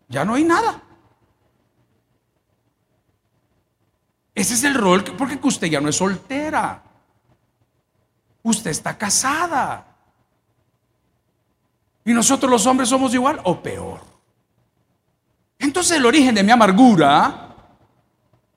Ya 0.09 0.25
no 0.25 0.33
hay 0.33 0.43
nada. 0.43 0.81
Ese 4.39 4.53
es 4.53 4.63
el 4.63 4.73
rol, 4.73 5.03
porque 5.03 5.37
usted 5.43 5.67
ya 5.67 5.81
no 5.81 5.89
es 5.89 5.97
soltera. 5.97 6.81
Usted 8.41 8.71
está 8.71 8.97
casada. 8.97 9.85
Y 12.05 12.13
nosotros 12.13 12.49
los 12.49 12.65
hombres 12.65 12.87
somos 12.87 13.13
igual 13.13 13.41
o 13.43 13.61
peor. 13.61 13.99
Entonces 15.59 15.97
el 15.97 16.05
origen 16.05 16.33
de 16.33 16.43
mi 16.43 16.53
amargura 16.53 17.53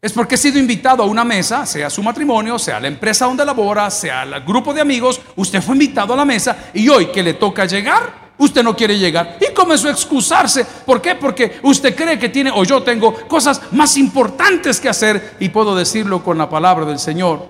es 0.01 0.13
porque 0.13 0.37
he 0.37 0.39
sido 0.39 0.61
invitado 0.61 1.03
a 1.03 1.07
una 1.07 1.25
mesa, 1.25 1.67
sea 1.67 1.91
su 1.91 2.01
matrimonio, 2.01 2.61
sea 2.61 2.79
la 2.79 2.87
empresa 2.87 3.27
donde 3.27 3.45
labora, 3.45 3.91
sea 3.91 4.23
el 4.23 4.41
grupo 4.45 4.73
de 4.73 4.83
amigos, 4.83 5.21
usted 5.35 5.61
fue 5.61 5.75
invitado 5.75 6.15
a 6.15 6.17
la 6.17 6.25
mesa 6.25 6.71
y 6.73 6.89
hoy 6.89 7.07
que 7.07 7.25
le 7.25 7.35
toca 7.35 7.65
llegar, 7.65 8.22
usted 8.45 8.63
no 8.63 8.77
quiere 8.77 8.99
llegar. 8.99 9.39
Y 9.41 9.53
comenzó 9.55 9.89
a 9.89 9.93
excusarse. 9.93 10.65
¿Por 10.65 11.01
qué? 11.01 11.15
Porque 11.15 11.61
usted 11.63 11.95
cree 11.95 12.19
que 12.19 12.29
tiene 12.29 12.51
o 12.51 12.65
yo 12.65 12.83
tengo 12.83 13.15
cosas 13.29 13.73
más 13.73 13.97
importantes 13.97 14.81
que 14.81 14.89
hacer 14.89 15.37
y 15.41 15.49
puedo 15.49 15.77
decirlo 15.77 16.23
con 16.23 16.39
la 16.39 16.51
palabra 16.51 16.85
del 16.85 16.99
Señor. 16.99 17.49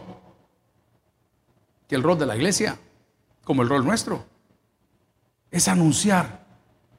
Que 1.88 1.94
el 1.94 2.02
rol 2.02 2.18
de 2.18 2.26
la 2.26 2.36
iglesia, 2.36 2.78
como 3.44 3.62
el 3.62 3.68
rol 3.68 3.84
nuestro, 3.84 4.24
es 5.50 5.68
anunciar 5.68 6.44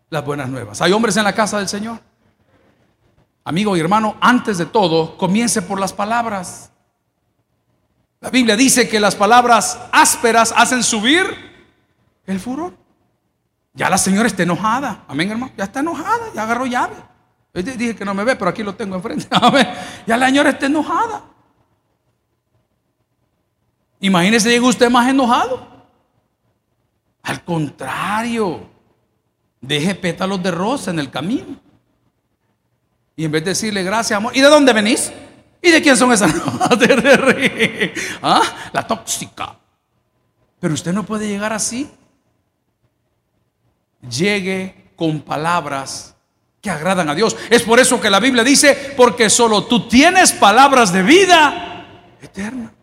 las 0.10 0.26
buenas 0.26 0.50
nuevas. 0.50 0.82
¿Hay 0.82 0.92
hombres 0.92 1.18
en 1.18 1.24
la 1.24 1.34
casa 1.34 1.60
del 1.60 1.68
Señor? 1.68 2.00
Amigo 3.46 3.76
y 3.76 3.80
hermano, 3.80 4.16
antes 4.22 4.58
de 4.58 4.66
todo, 4.66 5.18
comience 5.18 5.62
por 5.62 5.80
las 5.80 5.94
palabras. 5.94 6.72
La 8.22 8.30
Biblia 8.30 8.56
dice 8.56 8.88
que 8.88 9.00
las 9.00 9.16
palabras 9.16 9.78
ásperas 9.92 10.54
hacen 10.56 10.82
subir 10.82 11.26
el 12.26 12.40
furor. 12.40 12.83
Ya 13.74 13.90
la 13.90 13.98
señora 13.98 14.28
está 14.28 14.44
enojada. 14.44 15.04
Amén, 15.08 15.32
hermano. 15.32 15.52
Ya 15.58 15.64
está 15.64 15.80
enojada, 15.80 16.32
ya 16.34 16.44
agarró 16.44 16.66
llave. 16.66 16.96
dije 17.54 17.96
que 17.96 18.06
no 18.06 18.14
me 18.14 18.24
ve, 18.24 18.36
pero 18.36 18.50
aquí 18.50 18.64
lo 18.64 18.76
tengo 18.76 18.96
enfrente. 18.96 19.28
Amén. 19.32 19.68
Ya 20.06 20.16
la 20.16 20.28
señora 20.28 20.52
está 20.52 20.68
enojada. 20.68 21.24
Imagínese, 24.00 24.50
llega 24.50 24.68
usted 24.68 24.90
más 24.90 25.10
enojado. 25.10 25.66
Al 27.24 27.44
contrario, 27.44 28.70
deje 29.62 29.96
pétalos 29.96 30.44
de 30.44 30.52
rosa 30.52 30.92
en 30.92 31.00
el 31.00 31.10
camino. 31.10 31.60
Y 33.16 33.26
en 33.26 33.32
vez 33.32 33.44
de 33.44 33.52
decirle 33.52 33.82
gracias, 33.84 34.18
amor, 34.18 34.36
¿y 34.36 34.42
de 34.42 34.48
dónde 34.48 34.74
venís? 34.74 35.12
¿Y 35.62 35.72
de 35.72 35.82
quién 35.82 35.96
son 35.96 36.12
esas? 36.12 36.34
¿Ah? 38.22 38.42
La 38.72 38.86
tóxica. 38.86 39.56
Pero 40.60 40.74
usted 40.74 40.94
no 40.94 41.04
puede 41.04 41.28
llegar 41.28 41.54
así. 41.54 41.90
Llegue 44.10 44.92
con 44.96 45.22
palabras 45.22 46.16
que 46.62 46.70
agradan 46.70 47.10
a 47.10 47.16
Dios. 47.16 47.36
Es 47.50 47.64
por 47.64 47.80
eso 47.80 48.00
que 48.00 48.10
la 48.10 48.20
Biblia 48.20 48.44
dice, 48.44 48.94
porque 48.96 49.30
solo 49.30 49.66
tú 49.66 49.88
tienes 49.88 50.32
palabras 50.32 50.94
de 50.94 51.04
vida 51.04 51.86
eterna. 52.22 52.74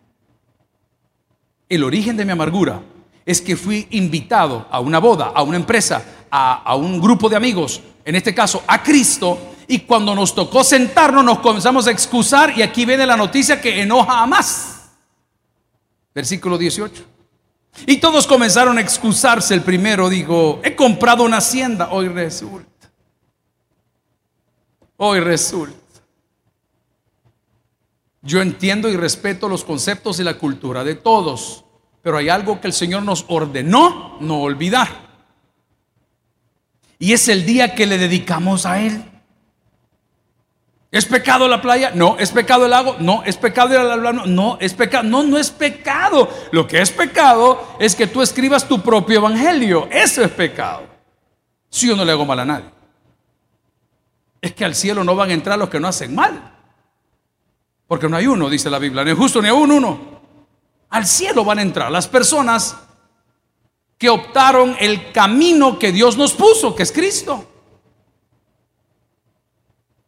El 1.67 1.83
origen 1.83 2.17
de 2.17 2.25
mi 2.25 2.31
amargura 2.31 2.81
es 3.25 3.41
que 3.41 3.55
fui 3.55 3.87
invitado 3.91 4.67
a 4.69 4.79
una 4.79 4.99
boda, 4.99 5.31
a 5.33 5.41
una 5.41 5.57
empresa, 5.57 6.03
a, 6.29 6.63
a 6.63 6.75
un 6.75 6.99
grupo 6.99 7.29
de 7.29 7.35
amigos, 7.35 7.81
en 8.05 8.15
este 8.15 8.35
caso 8.35 8.63
a 8.67 8.83
Cristo, 8.83 9.51
y 9.67 9.79
cuando 9.79 10.13
nos 10.13 10.35
tocó 10.35 10.63
sentarnos 10.63 11.23
nos 11.23 11.39
comenzamos 11.39 11.87
a 11.87 11.91
excusar 11.91 12.57
y 12.57 12.61
aquí 12.61 12.85
viene 12.85 13.05
la 13.05 13.15
noticia 13.15 13.61
que 13.61 13.81
enoja 13.81 14.21
a 14.21 14.27
más. 14.27 14.91
Versículo 16.13 16.57
18. 16.57 17.10
Y 17.85 17.97
todos 17.97 18.27
comenzaron 18.27 18.77
a 18.77 18.81
excusarse. 18.81 19.53
El 19.53 19.61
primero 19.61 20.09
dijo, 20.09 20.61
he 20.63 20.75
comprado 20.75 21.23
una 21.23 21.37
hacienda. 21.37 21.89
Hoy 21.91 22.07
resulta. 22.07 22.91
Hoy 24.97 25.19
resulta. 25.19 25.77
Yo 28.21 28.41
entiendo 28.41 28.87
y 28.87 28.95
respeto 28.95 29.49
los 29.49 29.63
conceptos 29.63 30.19
y 30.19 30.23
la 30.23 30.37
cultura 30.37 30.83
de 30.83 30.93
todos, 30.93 31.65
pero 32.03 32.17
hay 32.17 32.29
algo 32.29 32.61
que 32.61 32.67
el 32.67 32.73
Señor 32.73 33.01
nos 33.01 33.25
ordenó 33.27 34.17
no 34.19 34.41
olvidar. 34.41 35.09
Y 36.99 37.13
es 37.13 37.27
el 37.29 37.47
día 37.47 37.73
que 37.73 37.87
le 37.87 37.97
dedicamos 37.97 38.67
a 38.67 38.79
Él. 38.79 39.10
¿Es 40.91 41.05
pecado 41.05 41.47
la 41.47 41.61
playa? 41.61 41.93
No. 41.95 42.17
¿Es 42.19 42.31
pecado 42.31 42.65
el 42.65 42.71
lago? 42.71 42.97
No. 42.99 43.23
¿Es 43.23 43.37
pecado 43.37 43.73
ir 43.73 43.79
al 43.79 43.99
plano? 44.01 44.25
No. 44.25 44.57
¿Es 44.59 44.73
pecado? 44.73 45.03
No, 45.03 45.23
no 45.23 45.37
es 45.37 45.49
pecado. 45.49 46.29
Lo 46.51 46.67
que 46.67 46.81
es 46.81 46.91
pecado 46.91 47.75
es 47.79 47.95
que 47.95 48.07
tú 48.07 48.21
escribas 48.21 48.67
tu 48.67 48.81
propio 48.81 49.19
evangelio. 49.19 49.87
Eso 49.89 50.21
es 50.21 50.29
pecado. 50.31 50.83
Si 51.69 51.87
yo 51.87 51.95
no 51.95 52.03
le 52.03 52.11
hago 52.11 52.25
mal 52.25 52.39
a 52.39 52.45
nadie. 52.45 52.69
Es 54.41 54.53
que 54.53 54.65
al 54.65 54.75
cielo 54.75 55.05
no 55.05 55.15
van 55.15 55.29
a 55.29 55.33
entrar 55.33 55.57
los 55.57 55.69
que 55.69 55.79
no 55.79 55.87
hacen 55.87 56.13
mal. 56.13 56.51
Porque 57.87 58.09
no 58.09 58.17
hay 58.17 58.27
uno, 58.27 58.49
dice 58.49 58.69
la 58.69 58.79
Biblia. 58.79 59.03
Es 59.03 59.17
justo 59.17 59.41
ni 59.41 59.47
a 59.47 59.53
un 59.53 59.71
uno. 59.71 60.21
Al 60.89 61.07
cielo 61.07 61.45
van 61.45 61.59
a 61.59 61.61
entrar 61.61 61.89
las 61.89 62.09
personas 62.09 62.75
que 63.97 64.09
optaron 64.09 64.75
el 64.79 65.13
camino 65.13 65.79
que 65.79 65.93
Dios 65.93 66.17
nos 66.17 66.33
puso, 66.33 66.75
que 66.75 66.83
es 66.83 66.91
Cristo. 66.91 67.50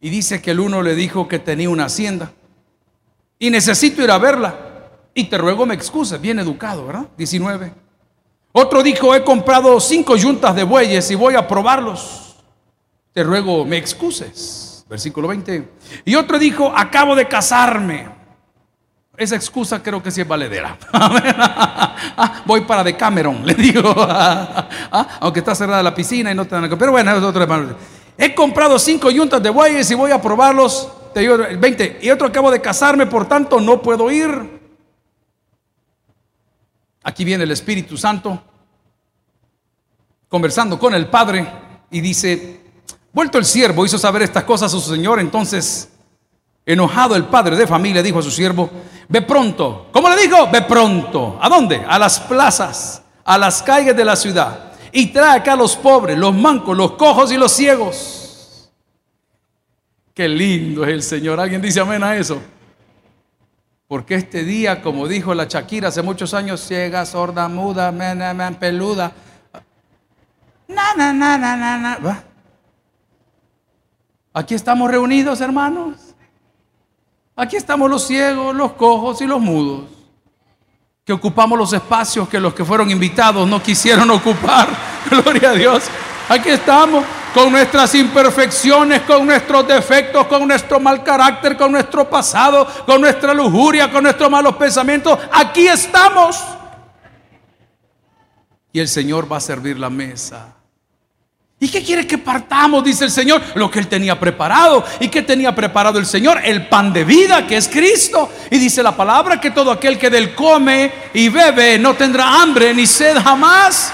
Y 0.04 0.10
dice 0.10 0.42
que 0.42 0.52
el 0.52 0.60
uno 0.60 0.82
le 0.82 0.96
dijo 0.96 1.30
que 1.30 1.40
tenía 1.40 1.70
una 1.70 1.86
hacienda 1.86 2.34
y 3.40 3.50
necesito 3.50 4.04
ir 4.04 4.12
a 4.12 4.18
verla. 4.18 4.54
Y 5.14 5.24
te 5.24 5.38
ruego 5.38 5.66
me 5.66 5.74
excuses, 5.74 6.20
bien 6.20 6.40
educado, 6.40 6.86
¿verdad? 6.86 7.08
19. 7.16 7.74
Otro 8.52 8.84
dijo, 8.84 9.16
he 9.16 9.24
comprado 9.24 9.80
cinco 9.80 10.18
yuntas 10.18 10.56
de 10.58 10.64
bueyes 10.64 11.10
y 11.10 11.16
voy 11.16 11.36
a 11.36 11.48
probarlos. 11.48 12.36
Te 13.14 13.24
ruego 13.24 13.64
me 13.64 13.78
excuses. 13.78 14.84
Versículo 14.90 15.30
20. 15.30 15.70
Y 16.04 16.16
otro 16.16 16.38
dijo, 16.38 16.74
acabo 16.76 17.16
de 17.16 17.26
casarme. 17.26 18.10
Esa 19.16 19.38
excusa 19.38 19.82
creo 19.82 20.04
que 20.04 20.12
sí 20.12 20.20
es 20.20 20.28
valedera. 20.28 20.78
Ah, 22.16 22.44
voy 22.46 22.62
para 22.62 22.84
Decameron, 22.84 23.42
le 23.46 23.56
digo. 23.56 23.96
Ah, 23.98 24.68
aunque 25.22 25.40
está 25.40 25.56
cerrada 25.56 25.82
la 25.82 25.96
piscina 25.96 26.32
y 26.32 26.36
no 26.36 26.46
te 26.46 26.54
dan 26.54 26.78
Pero 26.78 26.92
bueno, 26.92 27.16
es 27.16 27.24
otro 27.24 27.42
hermano. 27.42 27.76
He 28.18 28.36
comprado 28.36 28.78
cinco 28.78 29.10
yuntas 29.10 29.42
de 29.42 29.50
bueyes 29.50 29.90
y 29.90 29.96
voy 29.96 30.12
a 30.12 30.22
probarlos. 30.22 30.90
Te 31.14 31.22
digo 31.22 31.38
20. 31.38 32.00
Y 32.02 32.10
otro 32.10 32.28
acabo 32.28 32.52
de 32.52 32.62
casarme, 32.62 33.06
por 33.06 33.28
tanto 33.28 33.60
no 33.60 33.82
puedo 33.82 34.12
ir. 34.12 34.62
Aquí 37.04 37.26
viene 37.26 37.44
el 37.44 37.52
Espíritu 37.52 37.98
Santo 37.98 38.42
conversando 40.30 40.80
con 40.80 40.96
el 40.96 41.08
Padre 41.08 41.48
y 41.92 42.02
dice, 42.02 42.62
vuelto 43.12 43.38
el 43.38 43.46
siervo, 43.46 43.86
hizo 43.86 44.00
saber 44.00 44.24
estas 44.24 44.46
cosas 44.46 44.74
a 44.74 44.80
su 44.80 44.82
señor, 44.82 45.20
entonces 45.20 45.90
enojado 46.66 47.16
el 47.16 47.26
padre 47.26 47.56
de 47.56 47.68
familia 47.68 48.02
dijo 48.02 48.20
a 48.20 48.24
su 48.24 48.32
siervo, 48.32 48.70
ve 49.10 49.22
pronto. 49.22 49.90
¿Cómo 49.92 50.10
le 50.10 50.16
dijo? 50.16 50.50
Ve 50.52 50.62
pronto. 50.64 51.38
¿A 51.40 51.50
dónde? 51.50 51.84
A 51.88 52.00
las 52.00 52.20
plazas, 52.22 53.04
a 53.24 53.38
las 53.38 53.62
calles 53.62 53.96
de 53.96 54.06
la 54.06 54.16
ciudad 54.16 54.73
y 54.94 55.08
trae 55.08 55.40
acá 55.40 55.54
a 55.54 55.56
los 55.56 55.76
pobres, 55.76 56.18
los 56.18 56.34
mancos, 56.36 56.78
los 56.78 56.92
cojos 56.92 57.32
y 57.32 57.38
los 57.38 57.52
ciegos. 57.52 58.70
Qué 60.14 60.30
lindo 60.30 60.84
es 60.84 60.92
el 60.92 61.02
Señor. 61.02 61.40
¿Alguien 61.40 61.62
dice 61.62 61.80
amén 61.80 62.04
a 62.04 62.16
eso? 62.16 62.40
Porque 63.88 64.16
este 64.16 64.44
día, 64.44 64.82
como 64.84 65.08
dijo 65.08 65.34
la 65.34 65.46
Shakira 65.46 65.88
hace 65.88 66.04
muchos 66.04 66.36
años, 66.36 66.62
ciega, 66.62 67.06
sorda, 67.06 67.48
muda, 67.48 67.92
men, 67.92 68.56
peluda. 68.56 69.12
Na, 70.68 70.94
na, 70.96 71.38
na. 71.38 72.24
Aquí 74.32 74.54
estamos 74.54 74.90
reunidos, 74.90 75.42
hermanos. 75.42 76.14
Aquí 77.36 77.56
estamos 77.56 77.90
los 77.90 78.06
ciegos, 78.06 78.56
los 78.56 78.74
cojos 78.74 79.22
y 79.22 79.26
los 79.26 79.42
mudos, 79.42 79.90
que 81.06 81.12
ocupamos 81.12 81.60
los 81.60 81.74
espacios 81.74 82.30
que 82.30 82.40
los 82.40 82.54
que 82.54 82.64
fueron 82.64 82.90
invitados 82.90 83.46
no 83.48 83.62
quisieron 83.62 84.10
ocupar. 84.12 84.70
Gloria 85.10 85.50
a 85.50 85.54
Dios. 85.54 85.84
Aquí 86.30 86.50
estamos 86.50 87.04
con 87.34 87.52
nuestras 87.52 87.94
imperfecciones, 87.96 89.02
con 89.02 89.26
nuestros 89.26 89.68
defectos, 89.68 90.28
con 90.28 90.48
nuestro 90.48 90.80
mal 90.80 91.04
carácter, 91.04 91.58
con 91.58 91.74
nuestro 91.74 92.10
pasado, 92.10 92.66
con 92.86 93.02
nuestra 93.02 93.34
lujuria, 93.34 93.92
con 93.92 94.04
nuestros 94.04 94.30
malos 94.30 94.56
pensamientos. 94.56 95.20
Aquí 95.32 95.68
estamos. 95.68 96.42
Y 98.72 98.80
el 98.80 98.88
Señor 98.88 99.30
va 99.30 99.38
a 99.38 99.42
servir 99.42 99.78
la 99.78 99.90
mesa. 99.90 100.56
¿Y 101.64 101.70
qué 101.70 101.82
quiere 101.82 102.06
que 102.06 102.18
partamos? 102.18 102.84
Dice 102.84 103.06
el 103.06 103.10
Señor. 103.10 103.42
Lo 103.56 103.72
que 103.72 103.80
Él 103.80 103.88
tenía 103.88 104.20
preparado. 104.20 104.84
¿Y 105.00 105.08
qué 105.08 105.22
tenía 105.22 105.56
preparado 105.56 105.98
el 105.98 106.06
Señor? 106.06 106.42
El 106.44 106.68
pan 106.68 106.92
de 106.92 107.06
vida, 107.06 107.48
que 107.48 107.56
es 107.56 107.70
Cristo. 107.70 108.30
Y 108.52 108.58
dice 108.58 108.84
la 108.84 108.94
palabra 108.94 109.40
que 109.40 109.50
todo 109.50 109.72
aquel 109.72 109.98
que 109.98 110.10
del 110.10 110.36
come 110.36 110.92
y 111.14 111.30
bebe 111.30 111.80
no 111.80 111.94
tendrá 111.94 112.42
hambre 112.42 112.74
ni 112.74 112.86
sed 112.86 113.18
jamás. 113.18 113.94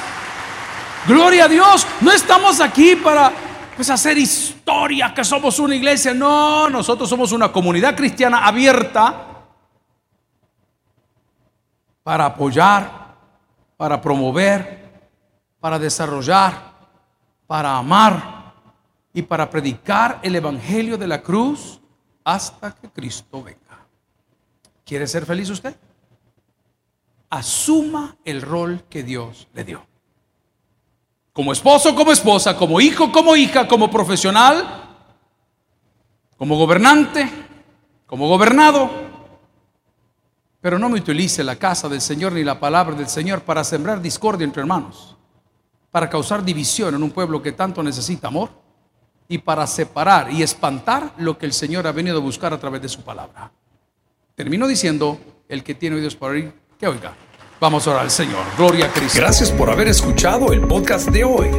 Gloria 1.05 1.45
a 1.45 1.47
Dios. 1.47 1.85
No 2.01 2.11
estamos 2.11 2.59
aquí 2.59 2.95
para 2.95 3.31
pues, 3.75 3.87
hacer 3.91 4.17
historia 4.17 5.13
que 5.13 5.23
somos 5.23 5.59
una 5.59 5.75
iglesia. 5.75 6.11
No, 6.11 6.71
nosotros 6.71 7.07
somos 7.07 7.31
una 7.33 7.51
comunidad 7.51 7.95
cristiana 7.95 8.47
abierta 8.47 9.27
para 12.01 12.25
apoyar, 12.25 13.13
para 13.77 14.01
promover, 14.01 14.89
para 15.59 15.77
desarrollar 15.77 16.68
para 17.49 17.77
amar 17.77 18.53
y 19.11 19.23
para 19.23 19.49
predicar 19.49 20.19
el 20.21 20.35
Evangelio 20.35 20.99
de 20.99 21.07
la 21.07 21.23
cruz 21.23 21.79
hasta 22.23 22.75
que 22.75 22.91
Cristo 22.91 23.41
venga. 23.41 23.87
¿Quiere 24.85 25.07
ser 25.07 25.25
feliz 25.25 25.49
usted? 25.49 25.75
Asuma 27.27 28.15
el 28.23 28.43
rol 28.43 28.83
que 28.87 29.01
Dios 29.01 29.47
le 29.55 29.63
dio. 29.63 29.83
Como 31.33 31.51
esposo, 31.51 31.95
como 31.95 32.11
esposa, 32.11 32.55
como 32.55 32.79
hijo, 32.79 33.11
como 33.11 33.35
hija, 33.35 33.67
como 33.67 33.89
profesional, 33.89 34.83
como 36.37 36.55
gobernante, 36.55 37.31
como 38.05 38.27
gobernado. 38.27 38.91
Pero 40.61 40.77
no 40.77 40.87
me 40.87 40.99
utilice 40.99 41.43
la 41.43 41.55
casa 41.55 41.89
del 41.89 42.01
Señor 42.01 42.33
ni 42.33 42.43
la 42.43 42.59
palabra 42.59 42.95
del 42.95 43.09
Señor 43.09 43.41
para 43.41 43.63
sembrar 43.63 44.03
discordia 44.03 44.45
entre 44.45 44.61
hermanos 44.61 45.15
para 45.91 46.09
causar 46.09 46.43
división 46.43 46.95
en 46.95 47.03
un 47.03 47.11
pueblo 47.11 47.41
que 47.41 47.51
tanto 47.51 47.81
necesita 47.83 48.27
amor 48.27 48.49
y 49.27 49.37
para 49.37 49.65
separar 49.67 50.31
y 50.31 50.43
espantar 50.43 51.13
lo 51.17 51.37
que 51.37 51.45
el 51.45 51.53
Señor 51.53 51.87
ha 51.87 51.91
venido 51.91 52.17
a 52.17 52.21
buscar 52.21 52.53
a 52.53 52.59
través 52.59 52.81
de 52.81 52.89
su 52.89 53.01
palabra. 53.01 53.51
Termino 54.35 54.67
diciendo, 54.67 55.19
el 55.47 55.63
que 55.63 55.75
tiene 55.75 55.97
oídos 55.97 56.15
para 56.15 56.33
oír, 56.33 56.53
que 56.79 56.87
oiga. 56.87 57.13
Vamos 57.59 57.85
a 57.87 57.91
orar 57.91 58.03
al 58.03 58.11
Señor. 58.11 58.43
Gloria 58.57 58.85
a 58.85 58.93
Cristo. 58.93 59.19
Gracias 59.19 59.51
por 59.51 59.69
haber 59.69 59.89
escuchado 59.89 60.53
el 60.53 60.61
podcast 60.61 61.09
de 61.09 61.25
hoy. 61.25 61.49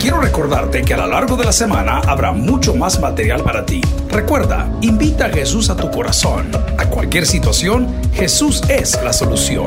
Quiero 0.00 0.20
recordarte 0.20 0.82
que 0.82 0.94
a 0.94 0.96
lo 0.96 1.06
largo 1.06 1.36
de 1.36 1.44
la 1.44 1.52
semana 1.52 2.00
habrá 2.00 2.32
mucho 2.32 2.74
más 2.74 2.98
material 3.00 3.44
para 3.44 3.64
ti. 3.64 3.80
Recuerda, 4.08 4.68
invita 4.80 5.26
a 5.26 5.30
Jesús 5.30 5.70
a 5.70 5.76
tu 5.76 5.88
corazón. 5.92 6.50
A 6.76 6.86
cualquier 6.86 7.24
situación, 7.24 7.88
Jesús 8.12 8.62
es 8.68 9.00
la 9.04 9.12
solución. 9.12 9.66